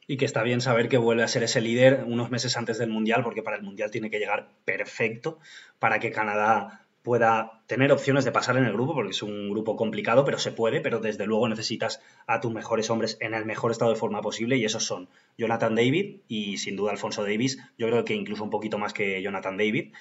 Y 0.06 0.18
que 0.18 0.26
está 0.26 0.44
bien 0.44 0.60
saber 0.60 0.90
que 0.90 0.98
vuelve 0.98 1.24
a 1.24 1.30
ser 1.30 1.44
ese 1.44 1.62
líder 1.62 2.04
unos 2.06 2.30
meses 2.30 2.58
antes 2.58 2.78
del 2.78 2.90
Mundial, 2.90 3.24
porque 3.24 3.42
para 3.42 3.56
el 3.56 3.64
Mundial 3.64 3.90
tiene 3.90 4.10
que 4.10 4.20
llegar 4.20 4.50
perfecto 4.66 5.40
para 5.80 6.00
que 6.00 6.12
Canadá 6.12 6.83
pueda 7.04 7.62
tener 7.68 7.92
opciones 7.92 8.24
de 8.24 8.32
pasar 8.32 8.58
en 8.58 8.66
el 8.66 8.74
grupo, 8.74 8.94
porque 8.94 9.12
es 9.12 9.22
un 9.22 9.50
grupo 9.50 9.76
complicado, 9.76 10.24
pero 10.24 10.40
se 10.40 10.52
puede, 10.52 10.80
pero 10.82 11.00
desde 11.00 11.26
luego 11.26 11.48
necesitas 11.50 12.02
a 12.28 12.40
tus 12.40 12.52
mejores 12.54 12.90
hombres 12.90 13.18
en 13.20 13.34
el 13.34 13.46
mejor 13.46 13.72
estado 13.72 13.92
de 13.92 14.00
forma 14.00 14.22
posible, 14.22 14.58
y 14.58 14.66
esos 14.66 14.86
son 14.86 15.10
Jonathan 15.38 15.76
David 15.76 16.22
y 16.28 16.58
sin 16.58 16.76
duda 16.76 16.92
Alfonso 16.92 17.24
Davis, 17.24 17.60
yo 17.78 17.88
creo 17.88 18.06
que 18.06 18.16
incluso 18.16 18.44
un 18.44 18.50
poquito 18.50 18.78
más 18.78 18.94
que 18.94 19.22
Jonathan 19.22 19.58
David. 19.58 19.94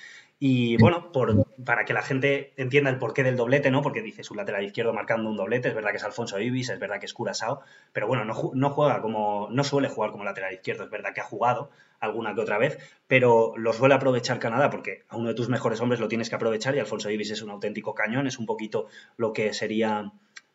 Y 0.45 0.77
bueno, 0.79 1.13
por, 1.13 1.47
para 1.65 1.85
que 1.85 1.93
la 1.93 2.03
gente 2.03 2.53
entienda 2.57 2.91
el 2.91 2.99
porqué 2.99 3.23
del 3.23 3.37
doblete, 3.37 3.71
¿no? 3.71 3.81
Porque 3.81 4.03
dice 4.03 4.25
su 4.25 4.35
lateral 4.35 4.65
izquierdo 4.65 4.93
marcando 4.93 5.31
un 5.31 5.37
doblete, 5.37 5.69
es 5.69 5.75
verdad 5.77 5.93
que 5.93 5.99
es 5.99 6.03
Alfonso 6.03 6.35
Davis, 6.35 6.69
es 6.69 6.81
verdad 6.81 6.99
que 6.99 7.07
es 7.07 7.15
Curaçao, 7.15 7.61
pero 7.93 8.09
bueno, 8.09 8.25
no, 8.25 8.51
no 8.53 8.71
juega 8.71 9.01
como, 9.03 9.47
no 9.53 9.63
suele 9.63 9.89
jugar 9.89 10.11
como 10.11 10.25
lateral 10.25 10.53
izquierdo, 10.53 10.83
es 10.83 10.91
verdad 10.91 11.15
que 11.15 11.21
ha 11.21 11.25
jugado, 11.25 11.71
alguna 12.01 12.35
que 12.35 12.41
otra 12.41 12.59
vez, 12.59 12.77
pero 13.07 13.53
lo 13.57 13.73
suele 13.73 13.95
aprovechar 13.95 14.41
Canadá 14.41 14.69
porque 14.69 15.05
a 15.09 15.17
uno 15.17 15.29
de 15.29 15.35
tus 15.35 15.49
mejores 15.49 15.81
hombres 15.81 16.01
lo 16.01 16.09
tienes 16.09 16.29
que 16.29 16.35
aprovechar 16.35 16.75
y 16.75 16.81
Alfonso 16.81 17.09
Davis 17.09 17.31
es 17.31 17.43
un 17.43 17.51
auténtico 17.51 17.95
cañón, 17.95 18.27
es 18.27 18.41
un 18.41 18.47
poquito 18.47 18.89
lo 19.17 19.33
que 19.33 19.55
sería 19.55 20.11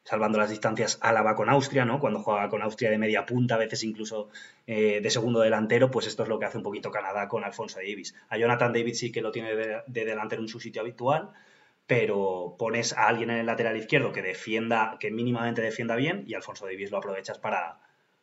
salvando 0.07 0.37
las 0.37 0.49
distancias, 0.49 0.99
Álava 1.01 1.35
con 1.35 1.49
Austria, 1.49 1.83
¿no? 1.83 1.99
Cuando 1.99 2.21
juega 2.21 2.47
con 2.47 2.61
Austria 2.61 2.89
de 2.89 2.97
media 2.97 3.25
punta, 3.25 3.55
a 3.55 3.57
veces 3.57 3.83
incluso 3.83 4.29
eh, 4.65 5.01
de 5.01 5.09
segundo 5.09 5.41
delantero, 5.41 5.91
pues 5.91 6.07
esto 6.07 6.23
es 6.23 6.29
lo 6.29 6.39
que 6.39 6.45
hace 6.45 6.55
un 6.57 6.63
poquito 6.63 6.91
Canadá 6.91 7.27
con 7.27 7.43
Alfonso 7.43 7.79
Davis. 7.79 8.15
A 8.29 8.37
Jonathan 8.37 8.71
David 8.71 8.93
sí 8.93 9.11
que 9.11 9.19
lo 9.21 9.33
tiene 9.33 9.53
de, 9.53 9.81
de, 9.85 10.05
delantero 10.05 10.41
en 10.41 10.47
su 10.47 10.61
sitio 10.61 10.81
habitual, 10.81 11.31
pero 11.87 12.55
pones 12.57 12.93
a 12.93 13.09
alguien 13.09 13.31
en 13.31 13.39
el 13.39 13.45
lateral 13.47 13.75
izquierdo 13.75 14.13
que 14.13 14.21
defienda, 14.21 14.95
que 14.97 15.11
mínimamente 15.11 15.61
defienda 15.61 15.97
bien, 15.97 16.23
y 16.25 16.35
Alfonso 16.35 16.67
Davis 16.67 16.89
lo 16.89 16.99
aprovechas 16.99 17.37
para, 17.37 17.79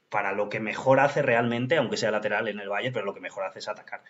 para 0.08 0.32
lo 0.32 0.48
que 0.48 0.60
mejor 0.60 1.00
hace 1.00 1.20
realmente, 1.20 1.76
aunque 1.76 1.98
sea 1.98 2.10
lateral 2.10 2.48
en 2.48 2.60
el 2.60 2.70
Valle, 2.70 2.92
pero 2.92 3.04
lo 3.04 3.12
que 3.12 3.20
mejor 3.20 3.44
hace 3.44 3.58
es 3.58 3.68
atacar. 3.68 4.00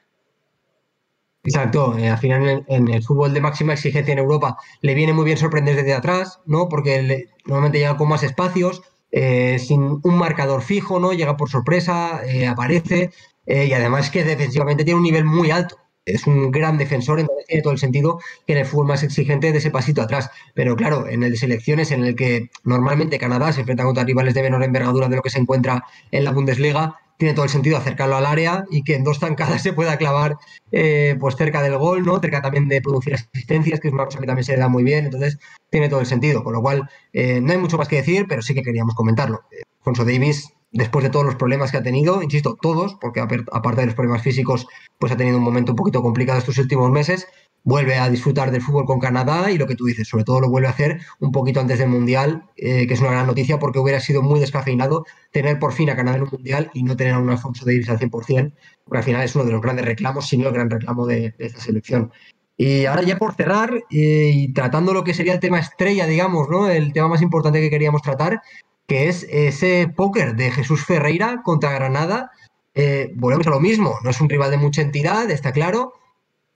Exacto, 1.45 1.99
eh, 1.99 2.09
al 2.09 2.19
final 2.19 2.65
en, 2.67 2.89
el 2.89 3.03
fútbol 3.03 3.35
de 3.35 3.43
máxima 3.43 3.75
exigencia 3.75 4.13
en 4.13 4.19
Europa 4.19 4.57
le 4.81 4.95
viene 4.95 5.13
muy 5.13 5.27
bien 5.27 5.37
sorprender 5.37 5.77
desde 5.77 5.93
atrás, 5.93 6.41
¿no? 6.47 6.71
Porque 6.71 7.29
normalmente 7.45 7.79
llega 7.79 7.99
con 7.99 8.09
más 8.09 8.23
espacios, 8.23 8.83
eh, 9.13 9.59
sin 9.59 10.01
un 10.03 10.17
marcador 10.17 10.63
fijo, 10.63 10.99
¿no? 10.99 11.13
Llega 11.13 11.37
por 11.37 11.51
sorpresa, 11.51 12.23
eh, 12.27 12.47
aparece, 12.47 13.11
y 13.47 13.73
además 13.75 14.11
que 14.11 14.25
defensivamente 14.25 14.85
tiene 14.85 14.97
un 14.97 15.05
nivel 15.05 15.27
muy 15.27 15.51
alto 15.51 15.77
es 16.07 16.27
un 16.27 16.51
gran 16.51 16.77
defensor, 16.77 17.21
entonces 17.21 17.47
tiene 17.47 17.63
todo 17.63 17.73
el 17.73 17.79
sentido 17.79 18.19
que 18.47 18.53
en 18.53 18.59
el 18.61 18.67
fútbol 18.67 18.89
más 18.89 19.03
exigente 19.03 19.53
de 19.53 19.59
ese 19.59 19.71
pasito 19.71 20.03
atrás. 20.03 20.31
Pero 20.55 20.77
claro, 20.77 21.09
en 21.09 21.23
el 21.23 21.31
de 21.33 21.37
selecciones, 21.37 21.91
en 21.93 22.05
el 22.05 22.15
que 22.15 22.51
normalmente 22.63 23.19
Canadá 23.19 23.53
se 23.53 23.61
enfrenta 23.61 23.85
contra 23.85 24.05
rivales 24.05 24.35
de 24.35 24.43
menor 24.43 24.63
envergadura 24.63 25.09
de 25.09 25.17
lo 25.17 25.23
que 25.23 25.31
se 25.31 25.39
encuentra 25.39 25.85
en 26.11 26.25
la 26.25 26.33
Bundesliga, 26.33 26.97
tiene 27.17 27.35
todo 27.35 27.45
el 27.45 27.51
sentido 27.51 27.77
acercarlo 27.77 28.17
al 28.17 28.27
área 28.27 28.65
y 28.71 28.83
que 28.83 28.95
en 28.95 29.05
dos 29.05 29.19
zancadas 29.19 29.63
se 29.63 29.73
pueda 29.73 29.97
clavar 29.97 30.37
eh, 30.73 31.17
pues 31.21 31.37
cerca 31.37 31.63
del 31.63 31.79
gol, 31.79 32.05
¿no? 32.05 32.19
Cerca 32.21 32.43
también 32.43 32.69
de 32.69 32.81
producir 32.81 33.15
asistencias, 33.15 33.81
que 33.81 33.89
es 33.89 33.95
una 33.95 34.05
cosa 34.07 34.19
que 34.19 34.27
también 34.27 34.45
se 34.45 34.53
le 34.53 34.59
da 34.59 34.69
muy 34.69 34.83
bien. 34.85 35.07
Entonces, 35.07 35.39
tiene 35.71 35.89
todo 35.89 36.01
el 36.01 36.07
sentido. 36.07 36.43
Con 36.45 36.53
lo 36.53 36.63
cual, 36.63 36.89
eh, 37.13 37.41
no 37.41 37.53
hay 37.53 37.59
mucho 37.59 37.79
más 37.79 37.89
que 37.89 37.97
decir, 37.97 38.27
pero 38.29 38.43
sí 38.43 38.55
que 38.55 38.63
queríamos 38.63 38.95
comentarlo. 38.95 39.43
Alfonso 39.79 40.05
Davis 40.05 40.55
después 40.75 41.05
de 41.05 41.11
todos 41.11 41.25
los 41.25 41.37
problemas 41.37 41.71
que 41.71 41.79
ha 41.79 41.83
tenido, 41.83 42.21
insisto, 42.23 42.59
todos, 42.61 42.97
porque 43.01 43.21
aparte 43.21 43.81
de 43.81 43.87
los 43.87 43.95
problemas 43.95 44.23
físicos, 44.23 44.67
pues 44.99 45.13
ha 45.13 45.17
tenido 45.17 45.39
un 45.39 45.45
momento 45.45 45.73
un 45.73 45.77
poquito 45.77 46.03
complicado 46.03 46.41
estos 46.41 46.59
últimos 46.59 46.91
meses, 46.91 47.29
vuelve 47.65 47.97
a 47.97 48.09
disfrutar 48.11 48.51
del 48.51 48.61
fútbol 48.61 48.85
con 48.85 49.01
Canadá 49.01 49.51
y 49.51 49.59
lo 49.59 49.67
que 49.67 49.75
tú 49.75 49.87
dices, 49.87 50.07
sobre 50.07 50.25
todo 50.25 50.41
lo 50.41 50.51
vuelve 50.51 50.69
a 50.69 50.73
hacer 50.73 51.01
un 51.19 51.33
poquito 51.33 51.61
antes 51.61 51.79
del 51.79 51.89
Mundial, 51.89 52.45
eh, 52.57 52.87
que 52.87 52.95
es 52.95 53.01
una 53.01 53.11
gran 53.11 53.27
noticia 53.27 53.59
porque 53.59 53.79
hubiera 53.79 54.01
sido 54.01 54.23
muy 54.23 54.39
descafeinado 54.39 55.05
tener 55.33 55.59
por 55.59 55.73
fin 55.73 55.91
a 55.91 55.97
Canadá 55.97 56.19
en 56.19 56.25
un 56.25 56.29
Mundial 56.31 56.71
y 56.75 56.83
no 56.83 56.97
tener 56.97 57.15
a 57.15 57.19
un 57.19 57.31
Alfonso 57.31 57.65
Davis 57.65 57.89
al 57.89 57.99
100%, 57.99 58.53
porque 58.85 58.99
al 58.99 59.05
final 59.05 59.23
es 59.23 59.35
uno 59.35 59.45
de 59.47 59.53
los 59.53 59.63
grandes 59.63 59.87
reclamos, 59.87 60.29
si 60.29 60.37
no 60.37 60.49
el 60.49 60.55
gran 60.55 60.71
reclamo 60.71 61.07
de, 61.07 61.35
esta 61.39 61.61
selección. 61.61 62.13
Y 62.57 62.85
ahora 62.85 63.03
ya 63.03 63.19
por 63.19 63.35
cerrar 63.35 63.75
eh, 63.91 64.31
y 64.33 64.53
tratando 64.53 64.93
lo 64.93 65.03
que 65.03 65.15
sería 65.15 65.33
el 65.33 65.41
tema 65.41 65.59
estrella, 65.59 66.07
digamos, 66.07 66.49
¿no? 66.49 66.69
El 66.71 66.93
tema 66.93 67.09
más 67.09 67.23
importante 67.23 67.61
que 67.61 67.71
queríamos 67.71 68.03
tratar, 68.03 68.43
que 68.87 69.09
es 69.09 69.27
ese 69.31 69.89
póker 69.89 70.37
de 70.37 70.51
Jesús 70.53 70.85
Ferreira 70.85 71.41
contra 71.43 71.73
Granada. 71.73 72.31
Eh, 72.75 73.11
volvemos 73.17 73.47
a 73.47 73.51
lo 73.51 73.61
mismo, 73.61 73.97
no 74.05 74.11
es 74.11 74.21
un 74.21 74.29
rival 74.29 74.51
de 74.51 74.59
mucha 74.59 74.83
entidad, 74.83 75.31
está 75.31 75.51
claro, 75.51 75.95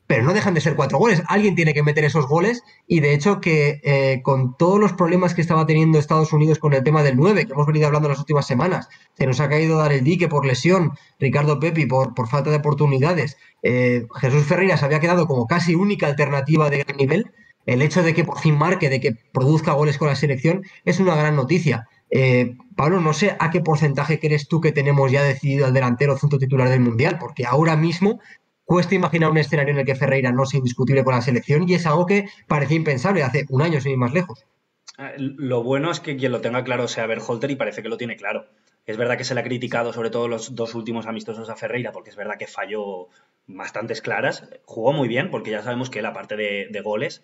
pero 0.08 0.24
no 0.24 0.32
dejan 0.32 0.54
de 0.54 0.62
ser 0.62 0.74
cuatro 0.74 0.98
goles. 0.98 1.22
Alguien 1.28 1.54
tiene 1.54 1.74
que 1.74 1.82
meter 1.82 2.02
esos 2.02 2.26
goles 2.26 2.64
y 2.86 3.00
de 3.00 3.12
hecho 3.12 3.40
que 3.40 3.80
eh, 3.84 4.22
con 4.22 4.56
todos 4.56 4.80
los 4.80 4.94
problemas 4.94 5.34
que 5.34 5.42
estaba 5.42 5.66
teniendo 5.66 5.98
Estados 5.98 6.32
Unidos 6.32 6.58
con 6.58 6.72
el 6.72 6.82
tema 6.82 7.02
del 7.02 7.16
9, 7.16 7.46
que 7.46 7.52
hemos 7.52 7.66
venido 7.66 7.86
hablando 7.86 8.08
las 8.08 8.18
últimas 8.18 8.46
semanas, 8.46 8.88
se 9.18 9.26
nos 9.26 9.38
ha 9.38 9.50
caído 9.50 9.78
dar 9.78 9.92
el 9.92 10.02
dique 10.02 10.26
por 10.26 10.46
lesión, 10.46 10.92
Ricardo 11.20 11.60
Pepi 11.60 11.84
por, 11.84 12.14
por 12.14 12.26
falta 12.26 12.50
de 12.50 12.56
oportunidades, 12.56 13.36
eh, 13.62 14.06
Jesús 14.18 14.46
Ferreira 14.46 14.78
se 14.78 14.86
había 14.86 14.98
quedado 14.98 15.26
como 15.26 15.46
casi 15.46 15.74
única 15.74 16.06
alternativa 16.06 16.70
de 16.70 16.78
gran 16.78 16.96
nivel. 16.96 17.30
El 17.66 17.82
hecho 17.82 18.02
de 18.02 18.14
que 18.14 18.24
por 18.24 18.38
fin 18.38 18.56
marque, 18.56 18.88
de 18.88 19.00
que 19.00 19.12
produzca 19.30 19.72
goles 19.72 19.98
con 19.98 20.08
la 20.08 20.16
selección, 20.16 20.62
es 20.86 21.00
una 21.00 21.14
gran 21.16 21.36
noticia. 21.36 21.86
Eh, 22.10 22.56
Pablo, 22.76 23.02
no 23.02 23.12
sé 23.12 23.36
a 23.38 23.50
qué 23.50 23.60
porcentaje 23.60 24.18
crees 24.18 24.48
tú 24.48 24.62
que 24.62 24.72
tenemos 24.72 25.12
ya 25.12 25.22
decidido 25.22 25.66
el 25.66 25.74
delantero 25.74 26.16
centro 26.16 26.38
titular 26.38 26.70
del 26.70 26.80
Mundial, 26.80 27.18
porque 27.20 27.44
ahora 27.44 27.76
mismo 27.76 28.20
cuesta 28.68 28.94
imaginar 28.94 29.30
un 29.30 29.38
escenario 29.38 29.72
en 29.72 29.80
el 29.80 29.86
que 29.86 29.94
Ferreira 29.94 30.30
no 30.30 30.44
sea 30.44 30.58
indiscutible 30.58 31.02
con 31.02 31.14
la 31.14 31.22
selección 31.22 31.66
y 31.66 31.72
es 31.72 31.86
algo 31.86 32.04
que 32.04 32.28
parecía 32.46 32.76
impensable 32.76 33.22
hace 33.22 33.46
un 33.48 33.62
año 33.62 33.80
sin 33.80 33.92
ir 33.92 33.96
más 33.96 34.12
lejos. 34.12 34.44
Eh, 34.98 35.14
lo 35.16 35.62
bueno 35.62 35.90
es 35.90 36.00
que 36.00 36.18
quien 36.18 36.32
lo 36.32 36.42
tenga 36.42 36.62
claro 36.64 36.86
sea 36.86 37.06
Berholter 37.06 37.50
y 37.50 37.56
parece 37.56 37.82
que 37.82 37.88
lo 37.88 37.96
tiene 37.96 38.16
claro. 38.16 38.44
Es 38.84 38.98
verdad 38.98 39.16
que 39.16 39.24
se 39.24 39.34
le 39.34 39.40
ha 39.40 39.44
criticado 39.44 39.94
sobre 39.94 40.10
todo 40.10 40.28
los 40.28 40.54
dos 40.54 40.74
últimos 40.74 41.06
amistosos 41.06 41.48
a 41.48 41.56
Ferreira 41.56 41.92
porque 41.92 42.10
es 42.10 42.16
verdad 42.16 42.36
que 42.38 42.46
falló 42.46 43.08
bastantes 43.46 44.02
claras. 44.02 44.50
Jugó 44.66 44.92
muy 44.92 45.08
bien 45.08 45.30
porque 45.30 45.50
ya 45.50 45.62
sabemos 45.62 45.88
que 45.88 46.02
la 46.02 46.12
parte 46.12 46.36
de 46.36 46.80
goles 46.82 47.22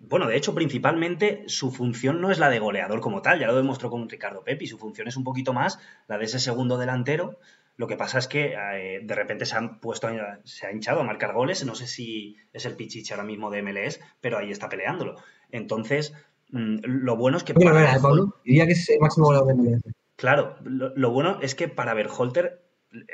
bueno, 0.00 0.26
de 0.26 0.36
hecho, 0.36 0.54
principalmente 0.54 1.44
su 1.46 1.70
función 1.72 2.20
no 2.20 2.30
es 2.30 2.38
la 2.38 2.50
de 2.50 2.58
goleador 2.60 3.00
como 3.00 3.20
tal, 3.20 3.40
ya 3.40 3.46
lo 3.46 3.56
demostró 3.56 3.90
con 3.90 4.08
Ricardo 4.08 4.44
Pepi, 4.44 4.66
su 4.66 4.78
función 4.78 5.08
es 5.08 5.16
un 5.16 5.24
poquito 5.24 5.52
más 5.52 5.78
la 6.06 6.18
de 6.18 6.24
ese 6.24 6.38
segundo 6.38 6.78
delantero 6.78 7.38
Lo 7.78 7.86
que 7.86 7.96
pasa 7.96 8.18
es 8.18 8.26
que 8.26 8.56
eh, 8.56 9.00
de 9.04 9.14
repente 9.14 9.46
se 9.46 9.56
han 9.56 9.78
puesto, 9.78 10.08
se 10.42 10.66
ha 10.66 10.72
hinchado 10.72 11.00
a 11.00 11.04
marcar 11.04 11.32
goles. 11.32 11.64
No 11.64 11.76
sé 11.76 11.86
si 11.86 12.36
es 12.52 12.66
el 12.66 12.74
pichiche 12.74 13.14
ahora 13.14 13.24
mismo 13.24 13.50
de 13.50 13.62
MLS, 13.62 14.00
pero 14.20 14.36
ahí 14.36 14.50
está 14.50 14.68
peleándolo. 14.68 15.14
Entonces, 15.52 16.12
mm, 16.50 16.78
lo 16.82 17.16
bueno 17.16 17.36
es 17.36 17.44
que. 17.44 17.54
para 17.54 17.94
¿eh, 17.94 17.98
Pablo? 18.02 18.34
Diría 18.44 18.66
que 18.66 18.72
es 18.72 18.88
el 18.88 18.98
máximo 18.98 19.26
goleador 19.26 19.46
de 19.46 19.54
MLS. 19.54 19.82
Claro, 20.16 20.56
lo, 20.64 21.10
bueno 21.12 21.38
es 21.40 21.54
que 21.54 21.68
para 21.68 21.94
Berholter, 21.94 22.60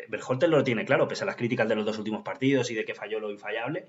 Berholter 0.09 0.49
lo 0.49 0.65
tiene 0.65 0.87
claro, 0.87 1.07
pese 1.09 1.25
a 1.25 1.27
las 1.27 1.37
críticas 1.37 1.69
de 1.69 1.75
los 1.75 1.85
dos 1.85 1.99
últimos 1.99 2.23
partidos 2.23 2.71
y 2.71 2.75
de 2.75 2.87
que 2.87 2.95
falló 2.95 3.21
lo 3.21 3.31
infallable, 3.31 3.87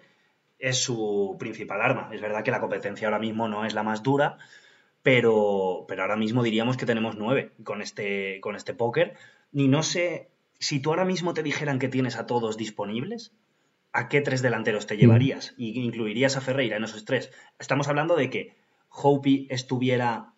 es 0.60 0.78
su 0.78 1.38
principal 1.40 1.80
arma. 1.80 2.10
Es 2.12 2.20
verdad 2.20 2.44
que 2.44 2.52
la 2.52 2.60
competencia 2.60 3.08
ahora 3.08 3.20
mismo 3.20 3.48
no 3.48 3.64
es 3.64 3.74
la 3.74 3.84
más 3.84 4.04
dura, 4.04 4.38
pero, 5.02 5.86
pero 5.88 6.02
ahora 6.02 6.18
mismo 6.18 6.44
diríamos 6.44 6.76
que 6.76 6.86
tenemos 6.86 7.16
nueve 7.16 7.54
con 7.64 7.82
este, 7.82 8.42
con 8.42 8.58
este 8.58 8.74
póker. 8.74 9.14
Y 9.54 9.70
no 9.70 9.84
sé, 9.84 10.28
si 10.60 10.80
tú 10.80 10.90
ahora 10.90 11.06
mismo 11.06 11.34
te 11.34 11.44
dijeran 11.44 11.80
que 11.80 11.90
tienes 11.90 12.16
a 12.16 12.26
todos 12.26 12.58
disponibles, 12.58 13.34
¿a 13.92 14.10
qué 14.10 14.22
tres 14.22 14.42
delanteros 14.42 14.88
te 14.88 14.96
mm. 14.96 14.98
llevarías? 14.98 15.54
¿Y 15.58 15.80
incluirías 15.80 16.38
a 16.38 16.42
Ferreira 16.42 16.78
en 16.78 16.84
esos 16.84 17.06
tres? 17.06 17.32
Estamos 17.60 17.88
hablando 17.88 18.16
de 18.16 18.30
que 18.30 18.56
Hopi 18.90 19.48
estuviera 19.50 20.34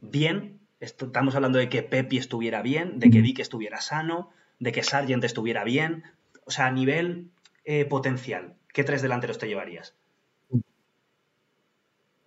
bien, 0.00 0.60
estamos 0.80 1.34
hablando 1.34 1.58
de 1.58 1.68
que 1.68 1.82
Pepi 1.82 2.18
estuviera 2.18 2.62
bien, 2.62 2.98
de 2.98 3.10
que 3.10 3.20
mm. 3.20 3.22
Dick 3.22 3.38
estuviera 3.40 3.80
sano, 3.80 4.30
de 4.58 4.72
que 4.72 4.82
Sargent 4.82 5.24
estuviera 5.24 5.64
bien. 5.64 6.04
O 6.44 6.50
sea, 6.50 6.66
a 6.66 6.72
nivel 6.72 7.30
eh, 7.64 7.84
potencial, 7.84 8.54
¿qué 8.72 8.84
tres 8.84 9.02
delanteros 9.02 9.38
te 9.38 9.48
llevarías? 9.48 9.94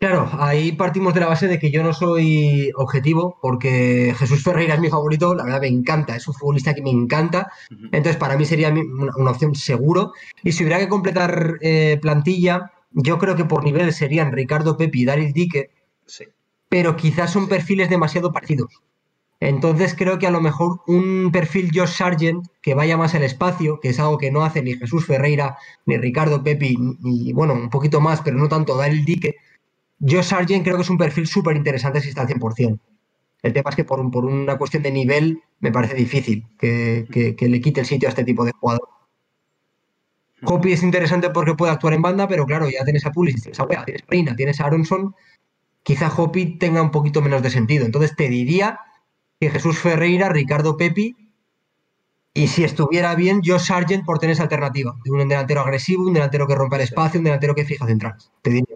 Claro, 0.02 0.28
ahí 0.40 0.72
partimos 0.72 1.14
de 1.14 1.20
la 1.20 1.28
base 1.28 1.48
de 1.48 1.60
que 1.60 1.70
yo 1.70 1.84
no 1.84 1.94
soy 1.94 2.72
objetivo, 2.76 3.38
porque 3.40 4.16
Jesús 4.18 4.44
Ferreira 4.44 4.74
es 4.74 4.80
mi 4.80 4.90
favorito, 4.90 5.36
la 5.36 5.44
verdad 5.44 5.62
me 5.62 5.68
encanta, 5.68 6.16
es 6.16 6.28
un 6.28 6.34
futbolista 6.34 6.74
que 6.74 6.82
me 6.82 6.90
encanta, 6.90 7.52
entonces 7.70 8.18
para 8.18 8.36
mí 8.36 8.44
sería 8.44 8.70
una, 8.72 9.30
opción 9.30 9.54
seguro. 9.54 10.14
Y 10.44 10.54
si 10.54 10.64
hubiera 10.64 10.80
que 10.80 10.90
completar 10.90 11.60
eh, 11.62 12.00
plantilla, 12.02 12.72
yo 12.90 13.20
creo 13.20 13.36
que 13.36 13.46
por 13.46 13.64
nivel 13.64 13.94
serían 13.94 14.32
Ricardo 14.32 14.76
Pepi 14.76 15.04
y 15.04 15.06
Daryl 15.06 15.34
Dique, 15.34 15.70
pero 16.68 16.96
quizás 16.96 17.32
son 17.32 17.48
perfiles 17.48 17.88
demasiado 17.88 18.34
parecidos. 18.34 18.82
Entonces 19.40 19.94
creo 19.96 20.18
que 20.18 20.26
a 20.26 20.32
lo 20.32 20.42
mejor 20.42 20.82
un 20.88 21.30
perfil 21.32 21.70
Josh 21.72 21.98
Sargent 21.98 22.48
que 22.64 22.74
vaya 22.74 22.98
más 22.98 23.14
al 23.14 23.22
espacio, 23.22 23.80
que 23.80 23.90
es 23.90 24.00
algo 24.00 24.18
que 24.18 24.32
no 24.32 24.44
hace 24.44 24.64
ni 24.64 24.74
Jesús 24.74 25.06
Ferreira, 25.06 25.58
ni 25.86 25.98
Ricardo 25.98 26.42
Pepi, 26.42 26.76
ni 27.02 27.34
bueno, 27.34 27.54
un 27.54 27.70
poquito 27.70 28.02
más, 28.02 28.22
pero 28.22 28.38
no 28.38 28.48
tanto 28.50 28.76
Daryl 28.76 29.06
Dique 29.06 29.36
yo 30.02 30.24
Sargent 30.24 30.64
creo 30.64 30.76
que 30.78 30.82
es 30.82 30.90
un 30.90 30.98
perfil 30.98 31.28
súper 31.28 31.56
interesante 31.56 32.02
si 32.02 32.10
está 32.10 32.24
al 32.24 32.28
100%. 32.28 32.80
El 33.44 33.54
tema 33.54 33.70
es 33.70 33.76
que 33.76 33.84
por, 33.84 34.00
una 34.00 34.58
cuestión 34.58 34.84
de 34.84 34.92
nivel 34.92 35.42
me 35.60 35.72
parece 35.72 35.96
difícil 35.96 36.46
que, 36.60 37.06
le 37.40 37.62
quite 37.62 37.82
el 37.82 37.86
sitio 37.86 38.08
a 38.08 38.12
este 38.12 38.24
tipo 38.24 38.44
de 38.44 38.52
jugador. 38.52 38.88
Hopi 40.44 40.74
es 40.74 40.82
interesante 40.82 41.30
porque 41.30 41.54
puede 41.54 41.72
actuar 41.72 41.94
en 41.94 42.02
banda, 42.02 42.28
pero 42.28 42.48
claro, 42.48 42.68
ya 42.68 42.84
tienes 42.84 43.06
a 43.06 43.12
Pulisic, 43.12 43.44
tienes 43.44 43.60
a 43.60 43.64
Wea, 43.64 43.86
tienes 43.86 44.02
a 44.02 44.06
Reina, 44.10 44.36
tienes 44.36 44.60
a 44.60 44.66
Aronson. 44.66 45.16
Quizá 45.84 46.12
Hopi 46.16 46.58
tenga 46.58 46.82
un 46.82 46.90
poquito 46.90 47.22
menos 47.22 47.44
de 47.44 47.52
sentido. 47.52 47.86
Entonces 47.86 48.16
te 48.16 48.28
diría 48.28 48.80
que 49.40 49.52
Jesús 49.52 49.78
Ferreira, 49.78 50.30
Ricardo 50.30 50.78
Pepi 50.78 51.16
y 52.34 52.48
si 52.48 52.64
estuviera 52.64 53.14
bien, 53.14 53.42
yo 53.44 53.60
Sargent 53.60 54.06
por 54.06 54.18
tener 54.18 54.34
esa 54.34 54.44
alternativa. 54.44 54.96
De 55.04 55.12
un 55.12 55.28
delantero 55.28 55.62
agresivo, 55.62 56.08
un 56.08 56.14
delantero 56.14 56.48
que 56.48 56.56
rompa 56.56 56.78
el 56.78 56.84
espacio, 56.84 57.20
un 57.20 57.26
delantero 57.26 57.54
que 57.54 57.66
fija 57.66 57.86
central. 57.86 58.16
Te 58.42 58.50
diría. 58.50 58.71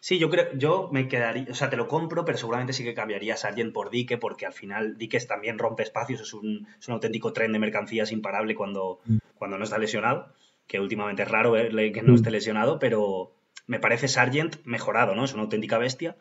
Sí, 0.00 0.18
yo 0.18 0.30
creo, 0.30 0.46
yo 0.56 0.88
me 0.92 1.08
quedaría, 1.08 1.46
o 1.50 1.54
sea, 1.54 1.68
te 1.68 1.76
lo 1.76 1.86
compro, 1.86 2.24
pero 2.24 2.38
seguramente 2.38 2.72
sí 2.72 2.84
que 2.84 2.94
cambiaría 2.94 3.34
a 3.34 3.36
Sargent 3.36 3.72
por 3.72 3.90
Dique, 3.90 4.18
porque 4.18 4.46
al 4.46 4.52
final 4.52 4.96
Dique 4.96 5.20
también 5.20 5.58
rompe 5.58 5.82
espacios, 5.82 6.20
es 6.20 6.34
un, 6.34 6.66
auténtico 6.88 7.32
tren 7.32 7.52
de 7.52 7.58
mercancías 7.58 8.12
imparable 8.12 8.54
cuando, 8.54 9.00
mm. 9.04 9.18
cuando 9.36 9.58
no 9.58 9.64
está 9.64 9.78
lesionado, 9.78 10.32
que 10.66 10.80
últimamente 10.80 11.22
es 11.22 11.30
raro 11.30 11.52
que 11.52 12.02
no 12.02 12.12
mm. 12.12 12.16
esté 12.16 12.30
lesionado, 12.30 12.78
pero 12.78 13.34
me 13.66 13.78
parece 13.78 14.08
Sargent 14.08 14.56
mejorado, 14.64 15.14
¿no? 15.14 15.24
Es 15.24 15.34
una 15.34 15.42
auténtica 15.42 15.78
bestia. 15.78 16.16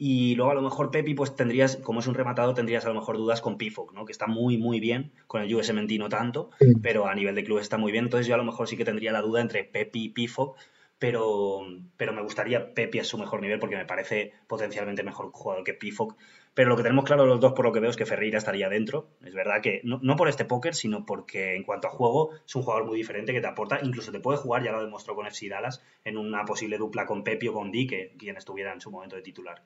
Y 0.00 0.36
luego 0.36 0.52
a 0.52 0.54
lo 0.54 0.62
mejor 0.62 0.92
Pepi, 0.92 1.14
pues 1.14 1.34
tendrías, 1.34 1.76
como 1.76 1.98
es 1.98 2.06
un 2.06 2.14
rematado, 2.14 2.54
tendrías 2.54 2.84
a 2.84 2.88
lo 2.88 2.94
mejor 2.94 3.16
dudas 3.16 3.40
con 3.40 3.58
Pifok, 3.58 3.92
¿no? 3.94 4.04
Que 4.04 4.12
está 4.12 4.28
muy, 4.28 4.56
muy 4.56 4.78
bien, 4.78 5.12
con 5.26 5.42
el 5.42 5.52
US 5.52 5.74
no 5.74 6.08
tanto, 6.08 6.50
pero 6.82 7.08
a 7.08 7.14
nivel 7.16 7.34
de 7.34 7.42
clubes 7.42 7.64
está 7.64 7.78
muy 7.78 7.90
bien. 7.90 8.04
Entonces 8.04 8.28
yo 8.28 8.34
a 8.34 8.38
lo 8.38 8.44
mejor 8.44 8.68
sí 8.68 8.76
que 8.76 8.84
tendría 8.84 9.10
la 9.10 9.22
duda 9.22 9.40
entre 9.40 9.64
Pepi 9.64 10.04
y 10.04 10.08
Pifok, 10.10 10.56
pero, 10.98 11.60
pero 11.96 12.12
me 12.12 12.22
gustaría 12.22 12.74
Pepi 12.74 12.98
a 12.98 13.04
su 13.04 13.18
mejor 13.18 13.40
nivel 13.40 13.60
porque 13.60 13.76
me 13.76 13.84
parece 13.84 14.32
potencialmente 14.46 15.02
mejor 15.02 15.30
jugador 15.32 15.64
que 15.64 15.74
Pifok. 15.74 16.16
Pero 16.54 16.70
lo 16.70 16.76
que 16.76 16.82
tenemos 16.82 17.04
claro 17.04 17.24
los 17.24 17.38
dos, 17.38 17.52
por 17.52 17.64
lo 17.64 17.72
que 17.72 17.78
veo, 17.78 17.90
es 17.90 17.96
que 17.96 18.04
Ferreira 18.04 18.38
estaría 18.38 18.68
dentro. 18.68 19.10
Es 19.24 19.32
verdad 19.32 19.60
que 19.62 19.80
no, 19.84 20.16
por 20.16 20.28
este 20.28 20.44
póker, 20.44 20.74
sino 20.74 21.06
porque 21.06 21.54
en 21.54 21.62
cuanto 21.62 21.86
a 21.86 21.90
juego 21.90 22.30
es 22.44 22.54
un 22.56 22.62
jugador 22.62 22.84
muy 22.84 22.96
diferente 22.96 23.32
que 23.32 23.40
te 23.40 23.46
aporta. 23.46 23.78
Incluso 23.80 24.10
te 24.10 24.18
puede 24.18 24.38
jugar, 24.38 24.64
ya 24.64 24.72
lo 24.72 24.82
demostró 24.82 25.14
con 25.14 25.26
FC 25.26 25.48
Dallas, 25.48 25.84
en 26.04 26.18
una 26.18 26.44
posible 26.44 26.76
dupla 26.76 27.06
con 27.06 27.22
Pepi 27.22 27.46
o 27.46 27.52
con 27.52 27.70
Di, 27.70 27.86
que 27.86 28.14
quien 28.18 28.36
estuviera 28.36 28.72
en 28.72 28.80
su 28.80 28.90
momento 28.90 29.14
de 29.14 29.22
titular. 29.22 29.62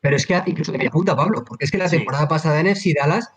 Pero 0.00 0.16
es 0.16 0.26
que 0.26 0.40
incluso 0.46 0.70
de 0.70 0.78
media 0.78 0.90
punta, 0.90 1.16
Pablo, 1.16 1.42
porque 1.44 1.64
es 1.64 1.70
que 1.70 1.78
la 1.78 1.88
temporada 1.88 2.28
pasada 2.28 2.60
en 2.60 2.66
FC 2.66 2.92
Dallas 2.94 3.32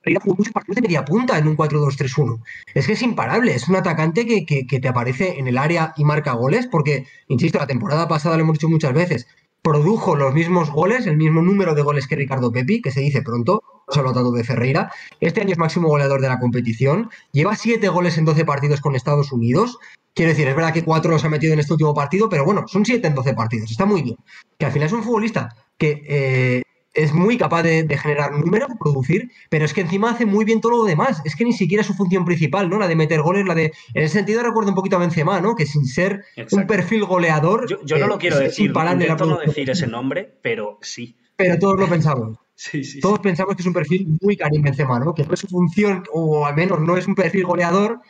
Ferreira 0.00 0.20
jugó 0.22 0.36
muchos 0.36 0.52
partidos 0.52 0.76
de 0.76 0.82
media 0.82 1.04
punta 1.04 1.38
en 1.38 1.46
un 1.46 1.56
4-2-3-1. 1.56 2.42
Es 2.74 2.86
que 2.86 2.94
es 2.94 3.02
imparable, 3.02 3.54
es 3.54 3.68
un 3.68 3.76
atacante 3.76 4.26
que, 4.26 4.44
que, 4.66 4.80
te 4.80 4.88
aparece 4.88 5.38
en 5.38 5.46
el 5.46 5.58
área 5.58 5.92
y 5.96 6.04
marca 6.04 6.32
goles, 6.32 6.66
porque, 6.66 7.06
insisto, 7.28 7.58
la 7.58 7.66
temporada 7.66 8.08
pasada 8.08 8.36
lo 8.36 8.42
hemos 8.42 8.54
dicho 8.54 8.68
muchas 8.68 8.94
veces, 8.94 9.26
produjo 9.62 10.16
los 10.16 10.32
mismos 10.32 10.70
goles, 10.70 11.06
el 11.06 11.16
mismo 11.16 11.42
número 11.42 11.74
de 11.74 11.82
goles 11.82 12.06
que 12.06 12.16
Ricardo 12.16 12.50
Pepi, 12.50 12.80
que 12.80 12.90
se 12.90 13.00
dice 13.00 13.22
pronto, 13.22 13.62
se 13.90 14.00
ha 14.00 14.02
de 14.02 14.44
Ferreira. 14.44 14.90
Este 15.20 15.40
año 15.40 15.52
es 15.52 15.58
máximo 15.58 15.88
goleador 15.88 16.20
de 16.20 16.28
la 16.28 16.38
competición, 16.38 17.10
lleva 17.32 17.56
7 17.56 17.88
goles 17.88 18.18
en 18.18 18.24
12 18.24 18.44
partidos 18.44 18.80
con 18.80 18.94
Estados 18.94 19.32
Unidos. 19.32 19.78
Quiero 20.14 20.30
decir, 20.30 20.48
es 20.48 20.56
verdad 20.56 20.72
que 20.72 20.84
4 20.84 21.10
los 21.10 21.24
ha 21.24 21.28
metido 21.28 21.52
en 21.52 21.60
este 21.60 21.72
último 21.72 21.94
partido, 21.94 22.28
pero 22.28 22.44
bueno, 22.44 22.66
son 22.66 22.84
7 22.84 23.06
en 23.06 23.14
12 23.14 23.34
partidos, 23.34 23.70
está 23.70 23.84
muy 23.84 24.02
bien. 24.02 24.16
Que 24.58 24.66
al 24.66 24.72
final 24.72 24.86
es 24.86 24.92
un 24.92 25.02
futbolista 25.02 25.54
que 25.76 26.02
eh, 26.08 26.62
es 26.94 27.12
muy 27.12 27.38
capaz 27.38 27.62
de, 27.62 27.86
generar 27.96 28.32
números, 28.32 28.68
de 28.68 28.76
producir, 28.76 29.30
pero 29.48 29.64
es 29.64 29.72
que 29.72 29.82
encima 29.82 30.10
hace 30.10 30.26
muy 30.26 30.44
bien 30.44 30.60
todo 30.60 30.72
lo 30.72 30.84
demás. 30.84 31.22
Es 31.24 31.36
que 31.36 31.44
ni 31.44 31.52
siquiera 31.52 31.82
es 31.82 31.86
su 31.86 31.94
función 31.94 32.24
principal, 32.24 32.68
¿no? 32.68 32.78
La 32.78 32.88
de 32.88 32.96
meter 32.96 33.22
goles, 33.22 33.46
la 33.46 33.54
de. 33.54 33.72
En 33.94 34.02
ese 34.02 34.14
sentido 34.14 34.42
recuerdo 34.42 34.70
un 34.70 34.74
poquito 34.74 34.96
a 34.96 35.00
Benzema, 35.00 35.40
¿no? 35.40 35.54
Que 35.54 35.66
sin 35.66 35.86
ser 35.86 36.24
un 36.50 36.66
perfil 36.66 37.04
goleador. 37.04 37.66
Yo, 37.84 37.98
no 37.98 38.06
lo 38.06 38.18
quiero 38.18 38.38
decir, 38.38 38.72
intento 38.74 39.26
no 39.26 39.38
decir 39.38 39.70
ese 39.70 39.86
nombre, 39.86 40.38
pero 40.42 40.78
sí. 40.80 41.16
Pero 41.36 41.58
todos 41.58 41.78
lo 41.78 41.88
pensamos. 41.88 42.38
Sí, 42.60 42.84
sí, 42.84 43.00
todos 43.00 43.20
pensamos 43.20 43.56
que 43.56 43.62
es 43.62 43.66
un 43.66 43.72
perfil 43.72 44.18
muy 44.20 44.36
Karim 44.36 44.60
Benzema, 44.60 45.00
¿no? 45.00 45.14
Que 45.14 45.24
no 45.24 45.32
es 45.32 45.40
su 45.40 45.46
función, 45.46 46.02
o 46.12 46.44
al 46.44 46.54
menos 46.54 46.78
no 46.78 46.98
es 46.98 47.06
un 47.06 47.14
perfil 47.14 47.46
goleador, 47.46 48.02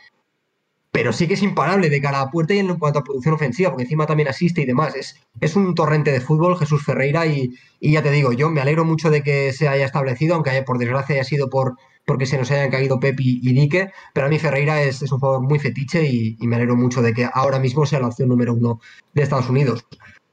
pero 0.91 1.13
sí 1.13 1.27
que 1.27 1.35
es 1.35 1.41
imparable 1.41 1.89
de 1.89 2.01
cara 2.01 2.21
a 2.21 2.29
puerta 2.29 2.53
y 2.53 2.59
en 2.59 2.77
cuanto 2.77 2.99
a 2.99 3.03
producción 3.03 3.33
ofensiva, 3.35 3.69
porque 3.69 3.83
encima 3.83 4.05
también 4.05 4.27
asiste 4.27 4.61
y 4.61 4.65
demás. 4.65 4.95
Es, 4.95 5.15
es 5.39 5.55
un 5.55 5.73
torrente 5.73 6.11
de 6.11 6.19
fútbol, 6.19 6.57
Jesús 6.57 6.83
Ferreira, 6.83 7.25
y, 7.25 7.51
ya 7.79 8.03
te 8.03 8.11
digo, 8.11 8.33
yo 8.33 8.49
me 8.49 8.61
alegro 8.61 8.83
mucho 8.83 9.09
de 9.09 9.23
que 9.23 9.53
se 9.53 9.69
haya 9.69 9.85
establecido, 9.85 10.35
aunque 10.35 10.49
haya, 10.49 10.65
por 10.65 10.77
desgracia 10.77 11.15
haya 11.15 11.23
sido 11.23 11.49
por 11.49 11.75
porque 12.03 12.25
se 12.25 12.37
nos 12.37 12.49
hayan 12.51 12.71
caído 12.71 12.99
Pepi 12.99 13.39
y 13.43 13.53
Dique, 13.53 13.91
pero 14.13 14.25
a 14.25 14.29
mí 14.29 14.39
Ferreira 14.39 14.81
es, 14.81 15.01
un 15.03 15.19
jugador 15.19 15.41
muy 15.41 15.59
fetiche 15.59 16.03
y, 16.03 16.35
me 16.41 16.55
alegro 16.55 16.75
mucho 16.75 17.01
de 17.01 17.13
que 17.13 17.29
ahora 17.31 17.59
mismo 17.59 17.85
sea 17.85 17.99
la 17.99 18.07
opción 18.07 18.27
número 18.27 18.53
uno 18.53 18.81
de 19.13 19.21
Estados 19.21 19.49
Unidos. 19.49 19.85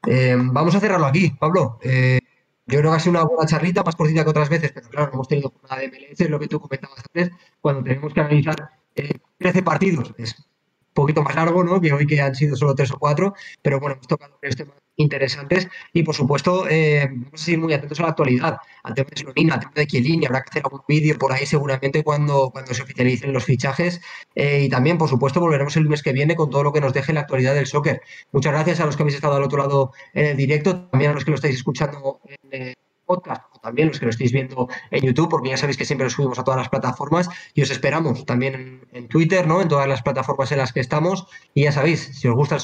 Eh, 0.06 0.34
vamos 0.38 0.74
a 0.74 0.80
cerrarlo 0.80 1.06
aquí, 1.06 1.30
Pablo. 1.38 1.78
Eh, 1.82 2.18
yo 2.66 2.78
creo 2.80 2.90
que 2.90 2.96
ha 2.96 3.00
sido 3.00 3.12
una 3.12 3.24
buena 3.24 3.46
charlita, 3.46 3.84
más 3.84 3.96
cortita 3.96 4.24
que 4.24 4.30
otras 4.30 4.48
veces, 4.48 4.72
pero 4.72 4.88
claro, 4.88 5.10
hemos 5.12 5.28
tenido 5.28 5.52
una 5.62 5.76
de 5.76 5.88
MLS, 5.88 6.28
lo 6.28 6.38
que 6.40 6.48
tú 6.48 6.58
comentabas 6.58 6.98
antes, 6.98 7.30
cuando 7.60 7.82
tenemos 7.82 8.12
que 8.12 8.20
analizar 8.20 8.77
13 9.38 9.62
partidos. 9.62 10.14
Es 10.18 10.37
un 10.38 10.44
poquito 10.94 11.22
más 11.22 11.34
largo, 11.34 11.64
¿no? 11.64 11.80
Que 11.80 11.92
hoy 11.92 12.06
que 12.06 12.20
han 12.20 12.34
sido 12.34 12.56
solo 12.56 12.74
3 12.74 12.92
o 12.92 12.98
4, 12.98 13.34
pero 13.62 13.80
bueno, 13.80 13.94
hemos 13.94 14.08
tocado 14.08 14.38
tres 14.40 14.56
temas 14.56 14.76
interesantes 14.98 15.68
y 15.92 16.02
por 16.02 16.14
supuesto 16.14 16.68
eh, 16.68 17.08
vamos 17.08 17.40
a 17.40 17.44
seguir 17.44 17.61
muy 17.61 17.72
atentos 17.72 17.98
a 18.00 18.02
la 18.02 18.08
actualidad, 18.11 18.58
al 18.82 18.94
tema 18.94 19.08
de 19.11 19.20
Slovenia, 19.20 19.54
al 19.54 19.61
tema 19.61 19.72
de 19.76 19.87
Chiellini, 19.87 20.26
habrá 20.26 20.42
que 20.42 20.50
hacer 20.50 20.62
algún 20.64 20.82
vídeo 20.87 21.16
por 21.16 21.32
ahí 21.32 21.46
seguramente 21.46 22.02
cuando, 22.02 22.50
cuando 22.50 22.74
se 22.74 22.82
oficialicen 22.82 23.32
los 23.32 23.44
fichajes 23.44 24.00
eh, 24.34 24.64
y 24.64 24.68
también 24.68 24.98
por 24.98 25.08
supuesto 25.08 25.40
volveremos 25.40 25.76
el 25.76 25.88
mes 25.88 26.02
que 26.02 26.12
viene 26.12 26.34
con 26.34 26.50
todo 26.50 26.64
lo 26.64 26.72
que 26.72 26.80
nos 26.80 26.92
deje 26.92 27.12
la 27.12 27.20
actualidad 27.20 27.54
del 27.54 27.66
soccer. 27.66 28.02
Muchas 28.32 28.52
gracias 28.52 28.80
a 28.80 28.87
los 28.87 28.96
que 28.96 29.04
habéis 29.04 29.14
estado 29.14 29.37
al 29.37 29.44
otro 29.44 29.58
lado 29.58 29.92
en 30.14 30.26
el 30.26 30.37
directo, 30.37 30.88
también 30.88 31.12
a 31.12 31.14
los 31.14 31.24
que 31.24 31.30
lo 31.30 31.37
estáis 31.37 31.54
escuchando 31.54 32.20
en 32.50 32.62
el 32.62 32.74
podcast 33.08 33.42
o 33.56 33.58
también 33.58 33.88
los 33.88 33.98
que 33.98 34.06
lo 34.06 34.10
estéis 34.10 34.32
viendo 34.32 34.68
en 34.90 35.02
YouTube, 35.02 35.30
porque 35.30 35.48
ya 35.48 35.56
sabéis 35.56 35.78
que 35.78 35.84
siempre 35.84 36.04
lo 36.04 36.10
subimos 36.10 36.38
a 36.38 36.44
todas 36.44 36.58
las 36.58 36.68
plataformas 36.68 37.28
y 37.54 37.62
os 37.62 37.70
esperamos 37.70 38.26
también 38.26 38.86
en, 38.92 39.08
Twitter, 39.08 39.46
¿no? 39.46 39.62
En 39.62 39.68
todas 39.68 39.88
las 39.88 40.02
plataformas 40.02 40.52
en 40.52 40.58
las 40.58 40.72
que 40.72 40.80
estamos. 40.80 41.26
Y 41.54 41.64
ya 41.64 41.72
sabéis, 41.72 42.10
si 42.18 42.28
os 42.28 42.34
gusta 42.34 42.56
el 42.56 42.60